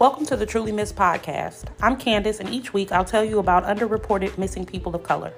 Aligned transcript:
Welcome 0.00 0.24
to 0.28 0.36
the 0.36 0.46
Truly 0.46 0.72
Missed 0.72 0.96
podcast. 0.96 1.64
I'm 1.82 1.94
Candace, 1.94 2.40
and 2.40 2.48
each 2.48 2.72
week 2.72 2.90
I'll 2.90 3.04
tell 3.04 3.22
you 3.22 3.38
about 3.38 3.64
underreported 3.64 4.38
missing 4.38 4.64
people 4.64 4.94
of 4.94 5.02
color. 5.02 5.34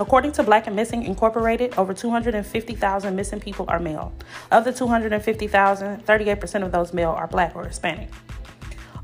According 0.00 0.32
to 0.32 0.42
Black 0.42 0.66
and 0.66 0.74
Missing 0.74 1.02
Incorporated, 1.02 1.74
over 1.76 1.92
250,000 1.92 3.14
missing 3.14 3.40
people 3.40 3.66
are 3.68 3.78
male. 3.78 4.14
Of 4.50 4.64
the 4.64 4.72
250,000, 4.72 6.06
38% 6.06 6.62
of 6.64 6.72
those 6.72 6.94
male 6.94 7.10
are 7.10 7.26
Black 7.26 7.54
or 7.54 7.66
Hispanic. 7.66 8.08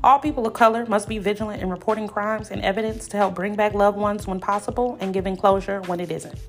All 0.03 0.17
people 0.17 0.47
of 0.47 0.53
color 0.53 0.83
must 0.87 1.07
be 1.07 1.19
vigilant 1.19 1.61
in 1.61 1.69
reporting 1.69 2.07
crimes 2.07 2.49
and 2.49 2.63
evidence 2.63 3.07
to 3.09 3.17
help 3.17 3.35
bring 3.35 3.53
back 3.53 3.75
loved 3.75 3.99
ones 3.99 4.25
when 4.25 4.39
possible 4.39 4.97
and 4.99 5.13
giving 5.13 5.37
closure 5.37 5.79
when 5.81 5.99
it 5.99 6.09
isn't. 6.09 6.39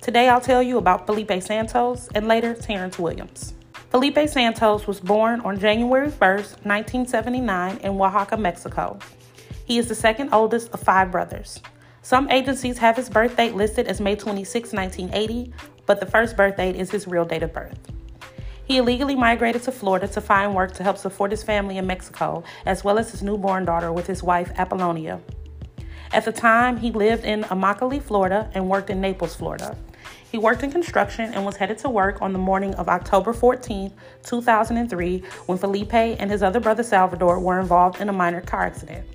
Today 0.00 0.28
I'll 0.28 0.40
tell 0.40 0.64
you 0.64 0.78
about 0.78 1.06
Felipe 1.06 1.40
Santos 1.40 2.08
and 2.12 2.26
later 2.26 2.54
Terrance 2.54 2.98
Williams. 2.98 3.54
Felipe 3.92 4.26
Santos 4.26 4.86
was 4.86 5.00
born 5.00 5.42
on 5.42 5.60
January 5.60 6.08
1st, 6.08 6.64
1979, 6.64 7.76
in 7.76 8.00
Oaxaca, 8.00 8.38
Mexico. 8.38 8.98
He 9.66 9.76
is 9.76 9.86
the 9.86 9.94
second 9.94 10.32
oldest 10.32 10.70
of 10.70 10.80
five 10.80 11.12
brothers. 11.12 11.60
Some 12.00 12.30
agencies 12.30 12.78
have 12.78 12.96
his 12.96 13.10
birth 13.10 13.36
date 13.36 13.54
listed 13.54 13.86
as 13.88 14.00
May 14.00 14.16
26, 14.16 14.72
1980, 14.72 15.52
but 15.84 16.00
the 16.00 16.06
first 16.06 16.38
birth 16.38 16.56
date 16.56 16.74
is 16.74 16.90
his 16.90 17.06
real 17.06 17.26
date 17.26 17.42
of 17.42 17.52
birth. 17.52 17.78
He 18.64 18.78
illegally 18.78 19.14
migrated 19.14 19.62
to 19.64 19.72
Florida 19.72 20.08
to 20.08 20.22
find 20.22 20.54
work 20.54 20.72
to 20.72 20.82
help 20.82 20.96
support 20.96 21.30
his 21.30 21.42
family 21.42 21.76
in 21.76 21.86
Mexico, 21.86 22.44
as 22.64 22.82
well 22.82 22.98
as 22.98 23.10
his 23.10 23.22
newborn 23.22 23.66
daughter 23.66 23.92
with 23.92 24.06
his 24.06 24.22
wife, 24.22 24.50
Apollonia. 24.56 25.20
At 26.14 26.24
the 26.24 26.32
time, 26.32 26.78
he 26.78 26.92
lived 26.92 27.26
in 27.26 27.42
Immokalee, 27.42 28.00
Florida, 28.00 28.50
and 28.54 28.70
worked 28.70 28.88
in 28.88 29.02
Naples, 29.02 29.36
Florida. 29.36 29.76
He 30.32 30.38
worked 30.38 30.62
in 30.62 30.72
construction 30.72 31.34
and 31.34 31.44
was 31.44 31.56
headed 31.56 31.76
to 31.80 31.90
work 31.90 32.22
on 32.22 32.32
the 32.32 32.38
morning 32.38 32.74
of 32.76 32.88
October 32.88 33.34
14, 33.34 33.92
2003, 34.22 35.22
when 35.44 35.58
Felipe 35.58 35.92
and 35.92 36.30
his 36.30 36.42
other 36.42 36.58
brother 36.58 36.82
Salvador 36.82 37.38
were 37.38 37.60
involved 37.60 38.00
in 38.00 38.08
a 38.08 38.14
minor 38.14 38.40
car 38.40 38.64
accident. 38.64 39.06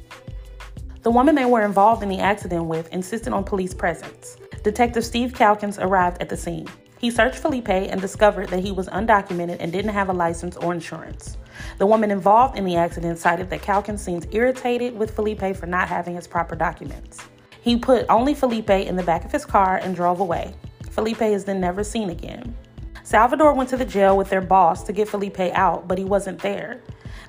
The 1.01 1.09
woman 1.09 1.33
they 1.33 1.45
were 1.45 1.63
involved 1.63 2.03
in 2.03 2.09
the 2.09 2.19
accident 2.19 2.65
with 2.65 2.93
insisted 2.93 3.33
on 3.33 3.45
police 3.45 3.73
presence. 3.73 4.37
Detective 4.61 5.03
Steve 5.03 5.33
Calkins 5.33 5.79
arrived 5.79 6.21
at 6.21 6.29
the 6.29 6.37
scene. 6.37 6.67
He 6.99 7.09
searched 7.09 7.39
Felipe 7.39 7.67
and 7.67 7.99
discovered 7.99 8.49
that 8.49 8.63
he 8.63 8.71
was 8.71 8.87
undocumented 8.89 9.57
and 9.59 9.71
didn't 9.71 9.93
have 9.93 10.09
a 10.09 10.13
license 10.13 10.55
or 10.57 10.71
insurance. 10.71 11.37
The 11.79 11.87
woman 11.87 12.11
involved 12.11 12.59
in 12.59 12.63
the 12.63 12.75
accident 12.75 13.17
cited 13.17 13.49
that 13.49 13.63
Calkins 13.63 14.03
seemed 14.03 14.27
irritated 14.35 14.95
with 14.95 15.15
Felipe 15.15 15.55
for 15.55 15.65
not 15.65 15.87
having 15.87 16.13
his 16.13 16.27
proper 16.27 16.55
documents. 16.55 17.25
He 17.61 17.75
put 17.75 18.05
only 18.07 18.35
Felipe 18.35 18.69
in 18.69 18.95
the 18.95 19.02
back 19.02 19.25
of 19.25 19.31
his 19.31 19.45
car 19.45 19.77
and 19.77 19.95
drove 19.95 20.19
away. 20.19 20.53
Felipe 20.97 21.21
is 21.21 21.45
then 21.45 21.61
never 21.61 21.83
seen 21.83 22.09
again. 22.09 22.57
Salvador 23.03 23.53
went 23.53 23.69
to 23.69 23.77
the 23.77 23.85
jail 23.85 24.17
with 24.17 24.31
their 24.31 24.41
boss 24.41 24.81
to 24.81 24.91
get 24.91 25.07
Felipe 25.07 25.39
out, 25.39 25.87
but 25.87 25.99
he 25.99 26.03
wasn't 26.03 26.39
there. 26.39 26.81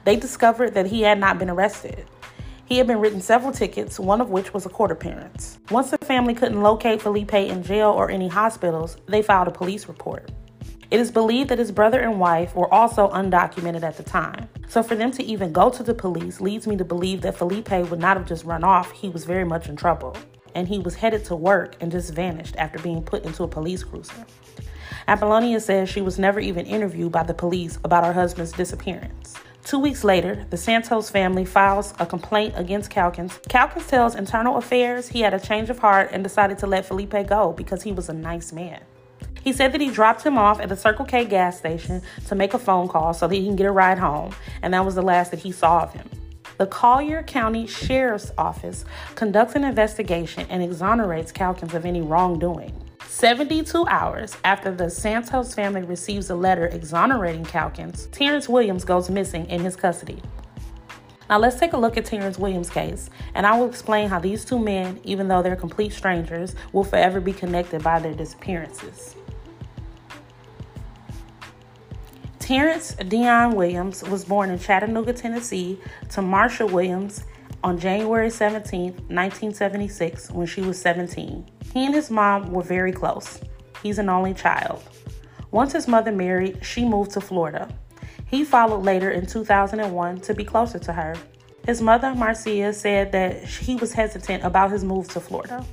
They 0.04 0.16
discovered 0.16 0.72
that 0.72 0.86
he 0.86 1.02
had 1.02 1.20
not 1.20 1.38
been 1.38 1.50
arrested. 1.50 2.06
He 2.64 2.78
had 2.78 2.86
been 2.86 2.98
written 2.98 3.20
several 3.20 3.52
tickets, 3.52 4.00
one 4.00 4.22
of 4.22 4.30
which 4.30 4.54
was 4.54 4.64
a 4.64 4.70
court 4.70 4.90
appearance. 4.90 5.58
Once 5.70 5.90
the 5.90 5.98
family 5.98 6.32
couldn't 6.32 6.62
locate 6.62 7.02
Felipe 7.02 7.34
in 7.34 7.62
jail 7.62 7.90
or 7.90 8.10
any 8.10 8.28
hospitals, 8.28 8.96
they 9.04 9.20
filed 9.20 9.48
a 9.48 9.50
police 9.50 9.86
report. 9.86 10.30
It 10.90 10.98
is 10.98 11.10
believed 11.10 11.50
that 11.50 11.58
his 11.58 11.70
brother 11.70 12.00
and 12.00 12.18
wife 12.18 12.54
were 12.54 12.72
also 12.72 13.10
undocumented 13.10 13.82
at 13.82 13.98
the 13.98 14.02
time. 14.02 14.48
So 14.68 14.82
for 14.82 14.94
them 14.94 15.10
to 15.10 15.22
even 15.22 15.52
go 15.52 15.68
to 15.68 15.82
the 15.82 15.92
police 15.92 16.40
leads 16.40 16.66
me 16.66 16.78
to 16.78 16.86
believe 16.86 17.20
that 17.20 17.36
Felipe 17.36 17.70
would 17.70 18.00
not 18.00 18.16
have 18.16 18.26
just 18.26 18.46
run 18.46 18.64
off, 18.64 18.92
he 18.92 19.10
was 19.10 19.26
very 19.26 19.44
much 19.44 19.68
in 19.68 19.76
trouble 19.76 20.16
and 20.58 20.66
he 20.66 20.80
was 20.80 20.96
headed 20.96 21.24
to 21.24 21.36
work 21.36 21.76
and 21.80 21.92
just 21.92 22.12
vanished 22.12 22.56
after 22.56 22.80
being 22.80 23.00
put 23.00 23.24
into 23.24 23.44
a 23.44 23.48
police 23.48 23.84
cruiser. 23.84 24.26
Apollonia 25.06 25.60
says 25.60 25.88
she 25.88 26.00
was 26.00 26.18
never 26.18 26.40
even 26.40 26.66
interviewed 26.66 27.12
by 27.12 27.22
the 27.22 27.32
police 27.32 27.78
about 27.84 28.04
her 28.04 28.12
husband's 28.12 28.50
disappearance. 28.50 29.36
Two 29.62 29.78
weeks 29.78 30.02
later, 30.02 30.46
the 30.50 30.56
Santos 30.56 31.10
family 31.10 31.44
files 31.44 31.94
a 32.00 32.06
complaint 32.06 32.54
against 32.56 32.90
Calkins. 32.90 33.38
Calkins 33.48 33.86
tells 33.86 34.16
Internal 34.16 34.56
Affairs 34.56 35.08
he 35.08 35.20
had 35.20 35.32
a 35.32 35.38
change 35.38 35.70
of 35.70 35.78
heart 35.78 36.10
and 36.10 36.24
decided 36.24 36.58
to 36.58 36.66
let 36.66 36.84
Felipe 36.84 37.28
go 37.28 37.52
because 37.52 37.84
he 37.84 37.92
was 37.92 38.08
a 38.08 38.12
nice 38.12 38.52
man. 38.52 38.80
He 39.44 39.52
said 39.52 39.70
that 39.72 39.80
he 39.80 39.90
dropped 39.90 40.26
him 40.26 40.36
off 40.36 40.60
at 40.60 40.68
the 40.68 40.76
Circle 40.76 41.04
K 41.04 41.24
gas 41.24 41.56
station 41.56 42.02
to 42.26 42.34
make 42.34 42.52
a 42.52 42.58
phone 42.58 42.88
call 42.88 43.14
so 43.14 43.28
that 43.28 43.34
he 43.34 43.46
can 43.46 43.54
get 43.54 43.66
a 43.66 43.70
ride 43.70 43.98
home, 43.98 44.34
and 44.60 44.74
that 44.74 44.84
was 44.84 44.96
the 44.96 45.02
last 45.02 45.30
that 45.30 45.40
he 45.40 45.52
saw 45.52 45.84
of 45.84 45.92
him. 45.92 46.08
The 46.58 46.66
Collier 46.66 47.22
County 47.22 47.68
Sheriff's 47.68 48.32
Office 48.36 48.84
conducts 49.14 49.54
an 49.54 49.62
investigation 49.62 50.44
and 50.50 50.60
exonerates 50.60 51.30
Calkins 51.30 51.72
of 51.72 51.84
any 51.84 52.00
wrongdoing. 52.00 52.74
72 53.06 53.86
hours 53.86 54.36
after 54.42 54.72
the 54.74 54.90
Santos 54.90 55.54
family 55.54 55.82
receives 55.82 56.30
a 56.30 56.34
letter 56.34 56.66
exonerating 56.66 57.44
Calkins, 57.44 58.08
Terrance 58.10 58.48
Williams 58.48 58.84
goes 58.84 59.08
missing 59.08 59.46
in 59.46 59.60
his 59.60 59.76
custody. 59.76 60.20
Now, 61.30 61.38
let's 61.38 61.60
take 61.60 61.74
a 61.74 61.78
look 61.78 61.96
at 61.96 62.06
Terrance 62.06 62.40
Williams' 62.40 62.70
case, 62.70 63.08
and 63.34 63.46
I 63.46 63.56
will 63.56 63.68
explain 63.68 64.08
how 64.08 64.18
these 64.18 64.44
two 64.44 64.58
men, 64.58 64.98
even 65.04 65.28
though 65.28 65.42
they're 65.42 65.54
complete 65.54 65.92
strangers, 65.92 66.56
will 66.72 66.82
forever 66.82 67.20
be 67.20 67.32
connected 67.32 67.84
by 67.84 68.00
their 68.00 68.14
disappearances. 68.14 69.14
Terrance 72.48 72.94
Deon 72.94 73.56
Williams 73.56 74.02
was 74.04 74.24
born 74.24 74.48
in 74.48 74.58
Chattanooga, 74.58 75.12
Tennessee, 75.12 75.78
to 76.08 76.22
Marsha 76.22 76.66
Williams 76.72 77.24
on 77.62 77.78
January 77.78 78.30
17, 78.30 78.84
1976, 78.84 80.30
when 80.30 80.46
she 80.46 80.62
was 80.62 80.80
17. 80.80 81.44
He 81.74 81.84
and 81.84 81.94
his 81.94 82.10
mom 82.10 82.50
were 82.50 82.62
very 82.62 82.90
close. 82.90 83.38
He's 83.82 83.98
an 83.98 84.08
only 84.08 84.32
child. 84.32 84.82
Once 85.50 85.74
his 85.74 85.86
mother 85.86 86.10
married, 86.10 86.64
she 86.64 86.86
moved 86.86 87.10
to 87.10 87.20
Florida. 87.20 87.68
He 88.24 88.44
followed 88.44 88.82
later 88.82 89.10
in 89.10 89.26
2001 89.26 90.20
to 90.22 90.32
be 90.32 90.42
closer 90.42 90.78
to 90.78 90.92
her. 90.94 91.16
His 91.66 91.82
mother, 91.82 92.14
Marcia, 92.14 92.72
said 92.72 93.12
that 93.12 93.44
he 93.44 93.76
was 93.76 93.92
hesitant 93.92 94.42
about 94.42 94.70
his 94.70 94.84
move 94.84 95.06
to 95.08 95.20
Florida. 95.20 95.66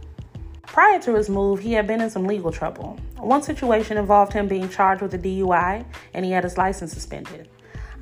Prior 0.76 1.00
to 1.04 1.16
his 1.16 1.30
move, 1.30 1.62
he 1.62 1.72
had 1.72 1.88
been 1.88 2.02
in 2.02 2.10
some 2.10 2.26
legal 2.26 2.52
trouble. 2.52 3.00
One 3.16 3.42
situation 3.42 3.96
involved 3.96 4.34
him 4.34 4.50
being 4.50 4.68
charged 4.68 5.02
with 5.02 5.14
a 5.14 5.18
DUI 5.18 5.86
and 6.14 6.26
he 6.26 6.32
had 6.32 6.44
his 6.44 6.58
license 6.58 6.92
suspended. 6.92 7.48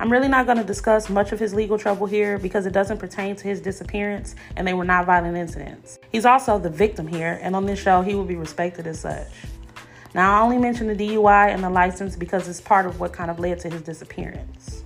I'm 0.00 0.10
really 0.10 0.26
not 0.26 0.46
going 0.46 0.58
to 0.58 0.64
discuss 0.64 1.08
much 1.08 1.30
of 1.30 1.38
his 1.38 1.54
legal 1.54 1.78
trouble 1.78 2.08
here 2.08 2.36
because 2.36 2.66
it 2.66 2.72
doesn't 2.72 2.98
pertain 2.98 3.36
to 3.36 3.44
his 3.44 3.60
disappearance 3.60 4.34
and 4.56 4.66
they 4.66 4.74
were 4.74 4.84
not 4.84 5.06
violent 5.06 5.36
incidents. 5.36 6.00
He's 6.10 6.24
also 6.24 6.58
the 6.58 6.68
victim 6.68 7.06
here, 7.06 7.38
and 7.42 7.54
on 7.54 7.64
this 7.64 7.80
show, 7.80 8.02
he 8.02 8.16
will 8.16 8.24
be 8.24 8.34
respected 8.34 8.88
as 8.88 8.98
such. 8.98 9.28
Now, 10.12 10.40
I 10.40 10.42
only 10.42 10.58
mention 10.58 10.88
the 10.88 10.96
DUI 10.96 11.54
and 11.54 11.62
the 11.62 11.70
license 11.70 12.16
because 12.16 12.48
it's 12.48 12.60
part 12.60 12.86
of 12.86 12.98
what 12.98 13.12
kind 13.12 13.30
of 13.30 13.38
led 13.38 13.60
to 13.60 13.70
his 13.70 13.82
disappearance. 13.82 14.82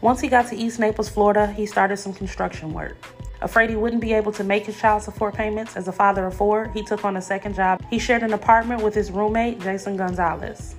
Once 0.00 0.20
he 0.20 0.26
got 0.26 0.48
to 0.48 0.56
East 0.56 0.80
Naples, 0.80 1.08
Florida, 1.08 1.46
he 1.46 1.64
started 1.64 1.98
some 1.98 2.12
construction 2.12 2.72
work. 2.72 2.96
Afraid 3.42 3.70
he 3.70 3.76
wouldn't 3.76 4.00
be 4.00 4.12
able 4.12 4.30
to 4.32 4.44
make 4.44 4.66
his 4.66 4.78
child 4.78 5.02
support 5.02 5.34
payments 5.34 5.76
as 5.76 5.88
a 5.88 5.92
father 5.92 6.26
of 6.26 6.34
four, 6.34 6.68
he 6.68 6.82
took 6.84 7.04
on 7.04 7.16
a 7.16 7.22
second 7.22 7.54
job. 7.54 7.82
He 7.90 7.98
shared 7.98 8.22
an 8.22 8.32
apartment 8.32 8.82
with 8.82 8.94
his 8.94 9.10
roommate, 9.10 9.60
Jason 9.60 9.96
Gonzalez. 9.96 10.76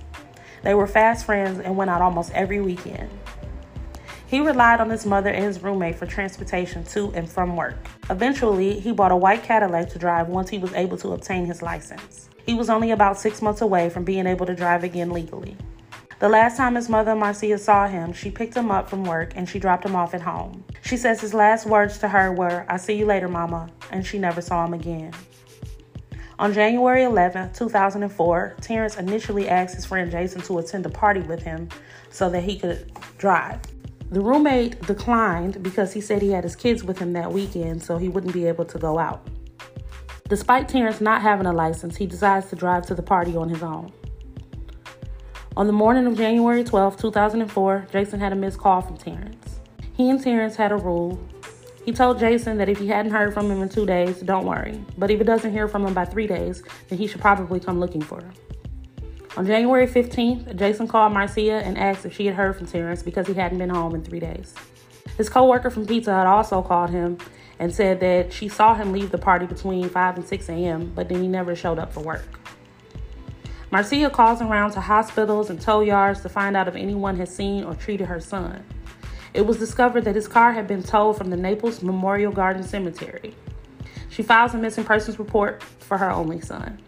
They 0.62 0.74
were 0.74 0.86
fast 0.86 1.26
friends 1.26 1.60
and 1.60 1.76
went 1.76 1.90
out 1.90 2.00
almost 2.00 2.32
every 2.32 2.62
weekend. 2.62 3.10
He 4.26 4.40
relied 4.40 4.80
on 4.80 4.88
his 4.88 5.04
mother 5.04 5.28
and 5.28 5.44
his 5.44 5.62
roommate 5.62 5.96
for 5.96 6.06
transportation 6.06 6.84
to 6.84 7.12
and 7.14 7.28
from 7.28 7.54
work. 7.54 7.76
Eventually, 8.08 8.80
he 8.80 8.92
bought 8.92 9.12
a 9.12 9.16
white 9.16 9.42
Cadillac 9.42 9.90
to 9.90 9.98
drive 9.98 10.28
once 10.28 10.48
he 10.48 10.58
was 10.58 10.72
able 10.72 10.96
to 10.96 11.12
obtain 11.12 11.44
his 11.44 11.60
license. 11.60 12.30
He 12.46 12.54
was 12.54 12.70
only 12.70 12.92
about 12.92 13.18
six 13.18 13.42
months 13.42 13.60
away 13.60 13.90
from 13.90 14.04
being 14.04 14.26
able 14.26 14.46
to 14.46 14.54
drive 14.54 14.84
again 14.84 15.10
legally. 15.10 15.54
The 16.20 16.28
last 16.28 16.56
time 16.56 16.76
his 16.76 16.88
mother, 16.88 17.14
Marcia, 17.14 17.58
saw 17.58 17.88
him, 17.88 18.12
she 18.12 18.30
picked 18.30 18.56
him 18.56 18.70
up 18.70 18.88
from 18.88 19.04
work 19.04 19.32
and 19.34 19.48
she 19.48 19.58
dropped 19.58 19.84
him 19.84 19.96
off 19.96 20.14
at 20.14 20.22
home. 20.22 20.64
She 20.82 20.96
says 20.96 21.20
his 21.20 21.34
last 21.34 21.66
words 21.66 21.98
to 21.98 22.08
her 22.08 22.32
were, 22.32 22.64
I 22.68 22.76
see 22.76 22.94
you 22.94 23.06
later, 23.06 23.28
Mama, 23.28 23.70
and 23.90 24.06
she 24.06 24.18
never 24.18 24.40
saw 24.40 24.64
him 24.64 24.74
again. 24.74 25.12
On 26.38 26.52
January 26.52 27.04
11, 27.04 27.52
2004, 27.52 28.56
Terrance 28.60 28.96
initially 28.96 29.48
asked 29.48 29.74
his 29.74 29.84
friend 29.84 30.10
Jason 30.10 30.40
to 30.42 30.58
attend 30.58 30.84
a 30.86 30.90
party 30.90 31.20
with 31.20 31.42
him 31.42 31.68
so 32.10 32.28
that 32.30 32.42
he 32.42 32.58
could 32.58 32.92
drive. 33.18 33.60
The 34.10 34.20
roommate 34.20 34.80
declined 34.86 35.62
because 35.62 35.92
he 35.92 36.00
said 36.00 36.22
he 36.22 36.30
had 36.30 36.44
his 36.44 36.56
kids 36.56 36.84
with 36.84 36.98
him 36.98 37.12
that 37.14 37.32
weekend, 37.32 37.82
so 37.82 37.98
he 37.98 38.08
wouldn't 38.08 38.32
be 38.32 38.46
able 38.46 38.64
to 38.66 38.78
go 38.78 38.98
out. 38.98 39.26
Despite 40.28 40.68
Terrance 40.68 41.00
not 41.00 41.22
having 41.22 41.46
a 41.46 41.52
license, 41.52 41.96
he 41.96 42.06
decides 42.06 42.48
to 42.50 42.56
drive 42.56 42.86
to 42.86 42.94
the 42.94 43.02
party 43.02 43.36
on 43.36 43.48
his 43.48 43.62
own. 43.62 43.92
On 45.56 45.68
the 45.68 45.72
morning 45.72 46.04
of 46.08 46.16
January 46.16 46.64
12, 46.64 46.96
2004, 46.96 47.86
Jason 47.92 48.18
had 48.18 48.32
a 48.32 48.34
missed 48.34 48.58
call 48.58 48.80
from 48.80 48.96
Terrance. 48.96 49.60
He 49.92 50.10
and 50.10 50.20
Terrance 50.20 50.56
had 50.56 50.72
a 50.72 50.76
rule. 50.76 51.16
He 51.84 51.92
told 51.92 52.18
Jason 52.18 52.58
that 52.58 52.68
if 52.68 52.80
he 52.80 52.88
hadn't 52.88 53.12
heard 53.12 53.32
from 53.32 53.48
him 53.48 53.62
in 53.62 53.68
two 53.68 53.86
days, 53.86 54.20
don't 54.20 54.46
worry. 54.46 54.84
But 54.98 55.12
if 55.12 55.18
he 55.18 55.24
doesn't 55.24 55.52
hear 55.52 55.68
from 55.68 55.86
him 55.86 55.94
by 55.94 56.06
three 56.06 56.26
days, 56.26 56.64
then 56.88 56.98
he 56.98 57.06
should 57.06 57.20
probably 57.20 57.60
come 57.60 57.78
looking 57.78 58.02
for 58.02 58.20
him. 58.20 58.32
On 59.36 59.46
January 59.46 59.86
15th, 59.86 60.56
Jason 60.56 60.88
called 60.88 61.12
Marcia 61.12 61.64
and 61.64 61.78
asked 61.78 62.04
if 62.04 62.16
she 62.16 62.26
had 62.26 62.34
heard 62.34 62.56
from 62.56 62.66
Terrance 62.66 63.04
because 63.04 63.28
he 63.28 63.34
hadn't 63.34 63.58
been 63.58 63.70
home 63.70 63.94
in 63.94 64.02
three 64.02 64.20
days. 64.20 64.56
His 65.16 65.28
coworker 65.28 65.70
from 65.70 65.86
Pizza 65.86 66.12
Hut 66.12 66.26
also 66.26 66.62
called 66.62 66.90
him 66.90 67.18
and 67.60 67.72
said 67.72 68.00
that 68.00 68.32
she 68.32 68.48
saw 68.48 68.74
him 68.74 68.90
leave 68.90 69.12
the 69.12 69.18
party 69.18 69.46
between 69.46 69.88
5 69.88 70.16
and 70.16 70.26
6 70.26 70.48
a.m., 70.48 70.90
but 70.96 71.08
then 71.08 71.22
he 71.22 71.28
never 71.28 71.54
showed 71.54 71.78
up 71.78 71.92
for 71.92 72.00
work. 72.00 72.40
Marcia 73.74 74.08
calls 74.08 74.40
around 74.40 74.70
to 74.70 74.80
hospitals 74.80 75.50
and 75.50 75.60
tow 75.60 75.80
yards 75.80 76.20
to 76.20 76.28
find 76.28 76.56
out 76.56 76.68
if 76.68 76.76
anyone 76.76 77.16
has 77.16 77.34
seen 77.34 77.64
or 77.64 77.74
treated 77.74 78.06
her 78.06 78.20
son. 78.20 78.64
it 79.34 79.44
was 79.44 79.58
discovered 79.58 80.04
that 80.04 80.14
his 80.14 80.28
car 80.28 80.52
had 80.52 80.68
been 80.68 80.80
towed 80.80 81.18
from 81.18 81.28
the 81.28 81.36
Naples 81.36 81.82
Memorial 81.82 82.30
Garden 82.30 82.62
Cemetery. 82.62 83.34
She 84.10 84.22
files 84.22 84.54
a 84.54 84.58
missing 84.58 84.84
persons 84.84 85.18
report 85.18 85.60
for 85.80 85.98
her 85.98 86.08
only 86.08 86.40
son. 86.40 86.78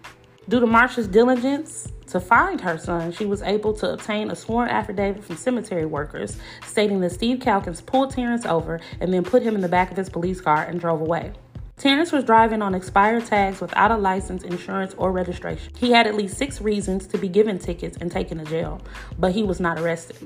Due 0.48 0.60
to 0.60 0.66
Marsha's 0.66 1.08
diligence 1.08 1.88
to 2.06 2.20
find 2.20 2.60
her 2.60 2.78
son, 2.78 3.10
she 3.10 3.26
was 3.26 3.42
able 3.42 3.72
to 3.72 3.94
obtain 3.94 4.30
a 4.30 4.36
sworn 4.36 4.68
affidavit 4.68 5.24
from 5.24 5.36
cemetery 5.36 5.86
workers 5.86 6.38
stating 6.64 7.00
that 7.00 7.10
Steve 7.10 7.40
Calkins 7.40 7.80
pulled 7.80 8.12
Terrance 8.12 8.46
over 8.46 8.78
and 9.00 9.12
then 9.12 9.24
put 9.24 9.42
him 9.42 9.56
in 9.56 9.60
the 9.60 9.68
back 9.68 9.90
of 9.90 9.96
his 9.96 10.08
police 10.08 10.40
car 10.40 10.62
and 10.62 10.78
drove 10.78 11.00
away. 11.00 11.32
Terrance 11.78 12.10
was 12.10 12.24
driving 12.24 12.62
on 12.62 12.74
expired 12.74 13.26
tags 13.26 13.60
without 13.60 13.90
a 13.90 13.98
license, 13.98 14.42
insurance, 14.42 14.94
or 14.96 15.12
registration. 15.12 15.74
He 15.76 15.90
had 15.90 16.06
at 16.06 16.14
least 16.14 16.38
six 16.38 16.62
reasons 16.62 17.06
to 17.08 17.18
be 17.18 17.28
given 17.28 17.58
tickets 17.58 17.98
and 18.00 18.10
taken 18.10 18.38
to 18.38 18.44
jail, 18.46 18.80
but 19.18 19.32
he 19.32 19.42
was 19.42 19.60
not 19.60 19.78
arrested. 19.78 20.16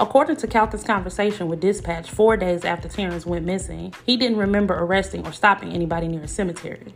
According 0.00 0.36
to 0.38 0.48
Calkin's 0.48 0.82
conversation 0.82 1.46
with 1.46 1.60
dispatch 1.60 2.10
four 2.10 2.36
days 2.36 2.64
after 2.64 2.88
Terrance 2.88 3.24
went 3.24 3.46
missing, 3.46 3.94
he 4.04 4.16
didn't 4.16 4.38
remember 4.38 4.74
arresting 4.74 5.24
or 5.24 5.32
stopping 5.32 5.72
anybody 5.72 6.08
near 6.08 6.22
a 6.22 6.28
cemetery. 6.28 6.92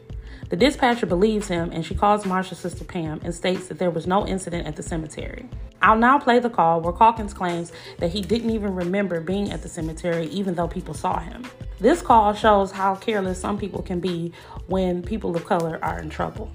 The 0.50 0.56
dispatcher 0.56 1.06
believes 1.06 1.46
him 1.46 1.70
and 1.70 1.86
she 1.86 1.94
calls 1.94 2.24
Marsha's 2.24 2.58
sister 2.58 2.82
Pam 2.82 3.20
and 3.22 3.32
states 3.32 3.68
that 3.68 3.78
there 3.78 3.90
was 3.90 4.08
no 4.08 4.26
incident 4.26 4.66
at 4.66 4.74
the 4.74 4.82
cemetery. 4.82 5.48
I'll 5.80 5.96
now 5.96 6.18
play 6.18 6.40
the 6.40 6.50
call 6.50 6.80
where 6.80 6.92
Calkins 6.92 7.32
claims 7.32 7.70
that 7.98 8.10
he 8.10 8.20
didn't 8.20 8.50
even 8.50 8.74
remember 8.74 9.20
being 9.20 9.52
at 9.52 9.62
the 9.62 9.68
cemetery 9.68 10.26
even 10.26 10.56
though 10.56 10.66
people 10.66 10.92
saw 10.92 11.20
him. 11.20 11.44
This 11.78 12.02
call 12.02 12.34
shows 12.34 12.72
how 12.72 12.96
careless 12.96 13.40
some 13.40 13.58
people 13.58 13.80
can 13.80 14.00
be 14.00 14.32
when 14.66 15.04
people 15.04 15.36
of 15.36 15.46
color 15.46 15.78
are 15.82 16.00
in 16.00 16.10
trouble. 16.10 16.50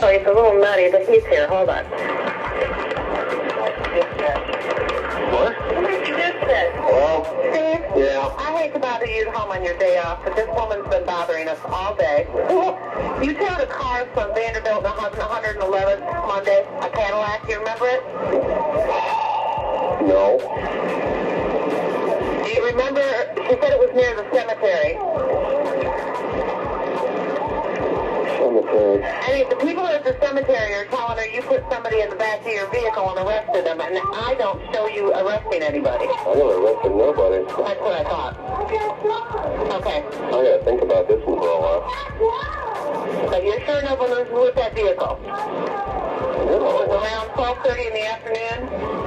Oh, 0.00 0.16
he's 0.16 0.24
a 0.24 0.32
little 0.32 0.60
nutty, 0.60 0.88
but 0.92 1.00
he's 1.08 1.24
here. 1.26 1.48
Hold 1.48 1.68
on. 1.68 1.84
What? 6.04 6.10
You 6.10 6.16
just 6.18 6.46
said, 6.46 6.74
Well, 6.76 7.24
Steve, 7.24 7.80
yeah. 7.96 8.34
I 8.36 8.58
hate 8.58 8.74
to 8.74 8.78
bother 8.78 9.06
you 9.06 9.26
at 9.26 9.34
home 9.34 9.50
on 9.50 9.64
your 9.64 9.78
day 9.78 9.96
off, 9.98 10.22
but 10.22 10.36
this 10.36 10.48
woman's 10.54 10.86
been 10.88 11.06
bothering 11.06 11.48
us 11.48 11.58
all 11.64 11.94
day. 11.96 12.26
You 13.24 13.32
towed 13.32 13.60
a 13.60 13.66
car 13.66 14.06
from 14.12 14.34
Vanderbilt 14.34 14.84
to 14.84 14.90
111th 14.90 16.26
Monday, 16.26 16.66
a 16.80 16.90
Cadillac. 16.90 17.48
You 17.48 17.58
remember 17.58 17.86
it? 17.86 18.02
No. 20.04 20.36
Do 22.44 22.50
you 22.50 22.66
remember? 22.66 23.00
She 23.48 23.56
said 23.60 23.72
it 23.72 23.78
was 23.78 23.94
near 23.94 24.14
the 24.14 24.28
cemetery. 24.34 24.98
Cemetery. 28.54 29.02
I 29.02 29.32
mean, 29.34 29.48
the 29.48 29.56
people 29.56 29.84
at 29.86 30.04
the 30.04 30.16
cemetery 30.22 30.74
are 30.74 30.84
telling 30.86 31.18
her 31.18 31.26
you 31.26 31.42
put 31.42 31.64
somebody 31.68 32.02
in 32.02 32.10
the 32.10 32.14
back 32.14 32.40
of 32.40 32.46
your 32.46 32.70
vehicle 32.70 33.10
and 33.10 33.26
arrested 33.26 33.66
them, 33.66 33.80
and 33.80 33.98
I 33.98 34.36
don't 34.38 34.62
show 34.72 34.86
you 34.86 35.12
arresting 35.12 35.60
anybody. 35.62 36.06
I 36.06 36.34
never 36.38 36.62
arrested 36.62 36.94
nobody. 36.94 37.42
That's 37.50 37.80
what 37.82 37.98
I 37.98 38.04
thought. 38.04 38.38
Okay. 39.74 40.04
I 40.06 40.30
gotta 40.30 40.62
think 40.64 40.82
about 40.82 41.08
this 41.08 41.18
one 41.26 41.38
for 41.38 41.48
a 41.50 41.58
while. 41.58 41.82
So 43.30 43.42
you're 43.42 43.60
sure 43.66 43.82
no 43.82 43.96
one 43.96 44.10
was 44.10 44.28
with 44.30 44.54
that 44.54 44.72
vehicle? 44.76 45.18
It 45.18 46.60
was 46.60 46.86
No. 46.86 46.94
around 46.94 47.30
12.30 47.34 47.86
in 47.88 47.92
the 47.92 48.06
afternoon? 48.06 49.03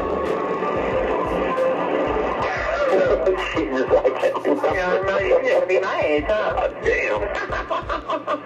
Jesus, 3.56 3.86
I 3.86 4.10
can't 4.20 4.36
remember. 4.44 4.68
Yeah, 4.74 5.04
no, 5.06 5.18
you're 5.20 5.42
going 5.42 5.62
to 5.62 5.68
be 5.68 5.80
my 5.80 6.02
age, 6.02 6.26
huh? 6.28 6.54
God 6.54 6.74
damn. 6.84 7.22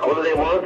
What 0.02 0.16
do 0.16 0.24
they 0.24 0.34
want? 0.34 0.66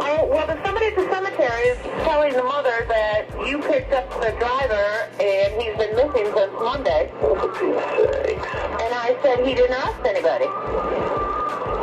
Oh, 0.00 0.26
well, 0.30 0.46
there's 0.46 0.62
somebody 0.64 0.86
at 0.86 0.96
the 0.96 1.08
cemetery 1.10 1.62
is 1.68 1.78
telling 2.04 2.32
the 2.34 2.42
mother 2.42 2.84
that 2.88 3.26
you 3.46 3.58
picked 3.58 3.92
up 3.92 4.08
the 4.20 4.30
driver 4.38 5.08
and 5.20 5.60
he's 5.60 5.76
been 5.76 5.96
missing 5.96 6.32
since 6.34 6.52
Monday. 6.60 7.10
For 7.20 7.34
Pete's 7.58 7.82
sake. 8.22 8.38
And 8.38 8.94
I 8.94 9.16
said 9.22 9.44
he 9.44 9.54
didn't 9.54 9.74
arrest 9.74 10.06
anybody. 10.06 10.46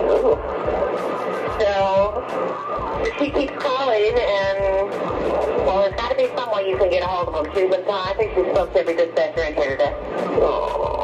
Oh. 0.08 0.40
So 1.60 3.12
she 3.20 3.32
keeps 3.32 3.54
calling 3.62 4.16
and, 4.16 4.90
well, 5.66 5.82
there's 5.82 5.96
got 5.96 6.10
to 6.10 6.16
be 6.16 6.28
some 6.36 6.52
way 6.52 6.70
you 6.70 6.78
can 6.78 6.90
get 6.90 7.04
a 7.04 7.08
hold 7.08 7.36
of 7.36 7.46
him. 7.46 7.54
She's 7.54 7.70
been. 7.70 7.86
I 7.88 8.14
think 8.18 8.34
she 8.34 8.44
spoke 8.52 8.72
to 8.74 8.80
every 8.80 8.96
dispatcher 8.96 9.44
in 9.44 9.56
here 9.56 9.72
today. 9.78 9.94
Oh. 10.40 10.95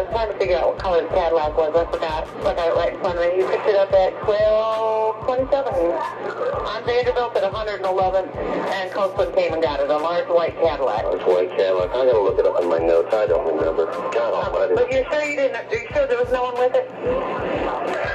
I 0.00 0.02
was 0.04 0.12
trying 0.16 0.32
to 0.32 0.38
figure 0.40 0.56
out 0.56 0.72
what 0.72 0.78
color 0.78 1.02
the 1.04 1.12
Cadillac 1.12 1.52
was. 1.60 1.76
I 1.76 1.84
forgot. 1.92 2.24
I 2.24 2.56
got 2.56 2.72
it 2.72 2.76
right 2.80 2.94
in 2.96 3.00
front 3.04 3.20
of 3.20 3.28
me. 3.28 3.36
You 3.36 3.44
picked 3.44 3.68
it 3.68 3.76
up 3.76 3.92
at 3.92 4.16
1227 4.24 5.52
on 5.60 6.80
Vanderbilt 6.88 7.36
at 7.36 7.44
111th, 7.44 8.32
and 8.32 8.90
Coastland 8.96 9.36
came 9.36 9.52
and 9.52 9.60
got 9.60 9.76
it. 9.84 9.92
A 9.92 9.98
large 10.00 10.24
white 10.32 10.56
Cadillac. 10.56 11.04
That's 11.04 11.20
white 11.28 11.52
Cadillac. 11.52 11.92
I 11.92 12.08
gotta 12.08 12.16
look 12.16 12.40
it 12.40 12.48
up 12.48 12.56
in 12.64 12.68
my 12.72 12.80
notes. 12.80 13.12
I 13.12 13.28
don't 13.28 13.44
remember. 13.44 13.92
God 14.08 14.32
uh, 14.32 14.48
almighty. 14.48 14.72
But 14.72 14.88
you're 14.88 15.04
sure 15.12 15.20
you 15.20 15.36
didn't? 15.36 15.68
Are 15.68 15.68
you 15.68 15.84
sure 15.92 16.08
there 16.08 16.16
was 16.16 16.32
no 16.32 16.48
one 16.48 16.56
with 16.56 16.72
it? 16.72 16.88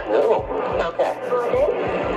No. 0.10 0.42
Okay. 0.90 1.14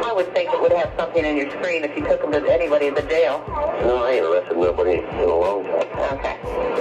I 0.01 0.13
would 0.17 0.33
think 0.33 0.49
it 0.49 0.61
would 0.65 0.73
have 0.73 0.97
something 0.97 1.29
in 1.29 1.37
your 1.37 1.53
screen 1.61 1.85
if 1.85 1.93
you 1.93 2.09
took 2.09 2.25
them 2.25 2.33
to 2.33 2.41
anybody 2.49 2.87
in 2.89 2.95
the 2.95 3.05
jail. 3.05 3.45
No, 3.85 4.01
I 4.01 4.17
ain't 4.17 4.25
arrested 4.25 4.57
nobody 4.57 5.05
in 5.05 5.29
a 5.29 5.37
long 5.37 5.61
time. 5.69 6.17
Okay. 6.17 6.78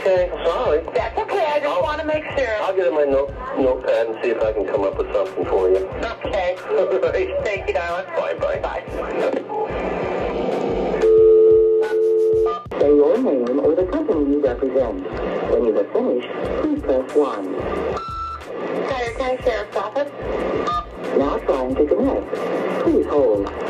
All 0.00 0.06
right. 0.06 0.30
Okay, 0.30 0.30
oh, 0.32 0.44
sorry. 0.44 0.94
That's 0.94 1.18
okay. 1.18 1.46
I 1.46 1.60
just 1.60 1.82
want 1.82 2.00
to 2.00 2.06
make 2.06 2.24
sure. 2.36 2.56
I'll 2.62 2.74
get 2.74 2.86
in 2.86 2.94
my 2.94 3.04
note, 3.04 3.32
notepad 3.58 4.06
and 4.06 4.18
see 4.22 4.30
if 4.30 4.42
I 4.42 4.52
can 4.52 4.66
come 4.66 4.82
up 4.82 4.96
with 4.96 5.12
something 5.12 5.44
for 5.44 5.68
you. 5.68 5.76
Okay. 5.76 6.56
Thank 7.44 7.68
you, 7.68 7.74
darling. 7.74 8.06
Bye 8.16 8.34
bye. 8.34 8.58
Bye. 8.60 8.82
Say 12.80 12.86
your 12.96 13.18
name 13.18 13.60
or 13.60 13.74
the 13.74 13.86
company 13.92 14.32
you 14.32 14.42
represent. 14.42 15.04
When 15.50 15.64
you 15.66 15.74
have 15.74 15.92
finished, 15.92 16.28
please 16.62 16.80
press 16.80 17.14
1. 17.14 17.54
Carter 18.88 19.12
County 19.18 19.42
Sheriff's 19.42 19.76
Office. 19.76 20.12
Now 21.18 21.38
trying 21.38 21.74
to 21.74 21.86
connect. 21.86 22.84
Please 22.84 23.06
hold. 23.06 23.69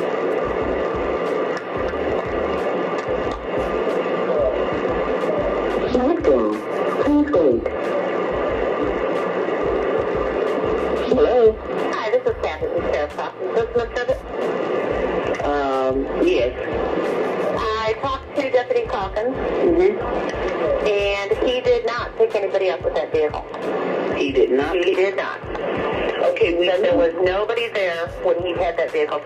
That 28.93 29.11
vehicle 29.11 29.21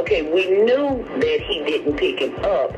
okay, 0.00 0.22
we 0.22 0.48
knew 0.50 1.04
that 1.20 1.40
he 1.40 1.64
didn't 1.64 1.96
pick 1.96 2.20
him 2.20 2.34
up, 2.44 2.72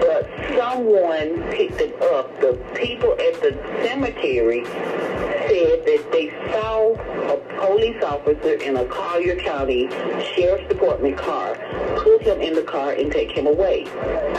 but 0.00 0.28
someone 0.56 1.42
picked 1.50 1.80
him 1.80 1.92
up. 2.14 2.40
The 2.40 2.54
people 2.74 3.12
at 3.12 3.40
the 3.40 3.58
cemetery 3.82 4.64
said 4.64 5.84
that 5.84 6.08
they 6.12 6.30
saw 6.52 6.94
a 6.94 7.66
police 7.66 8.02
officer 8.02 8.54
in 8.54 8.76
a 8.76 8.84
Collier 8.86 9.36
County 9.36 9.88
Sheriff's 10.34 10.68
Department 10.68 11.16
car 11.16 11.54
put 12.02 12.22
him 12.22 12.40
in 12.40 12.54
the 12.54 12.62
car 12.62 12.92
and 12.92 13.12
take 13.12 13.30
him 13.30 13.46
away. 13.46 13.86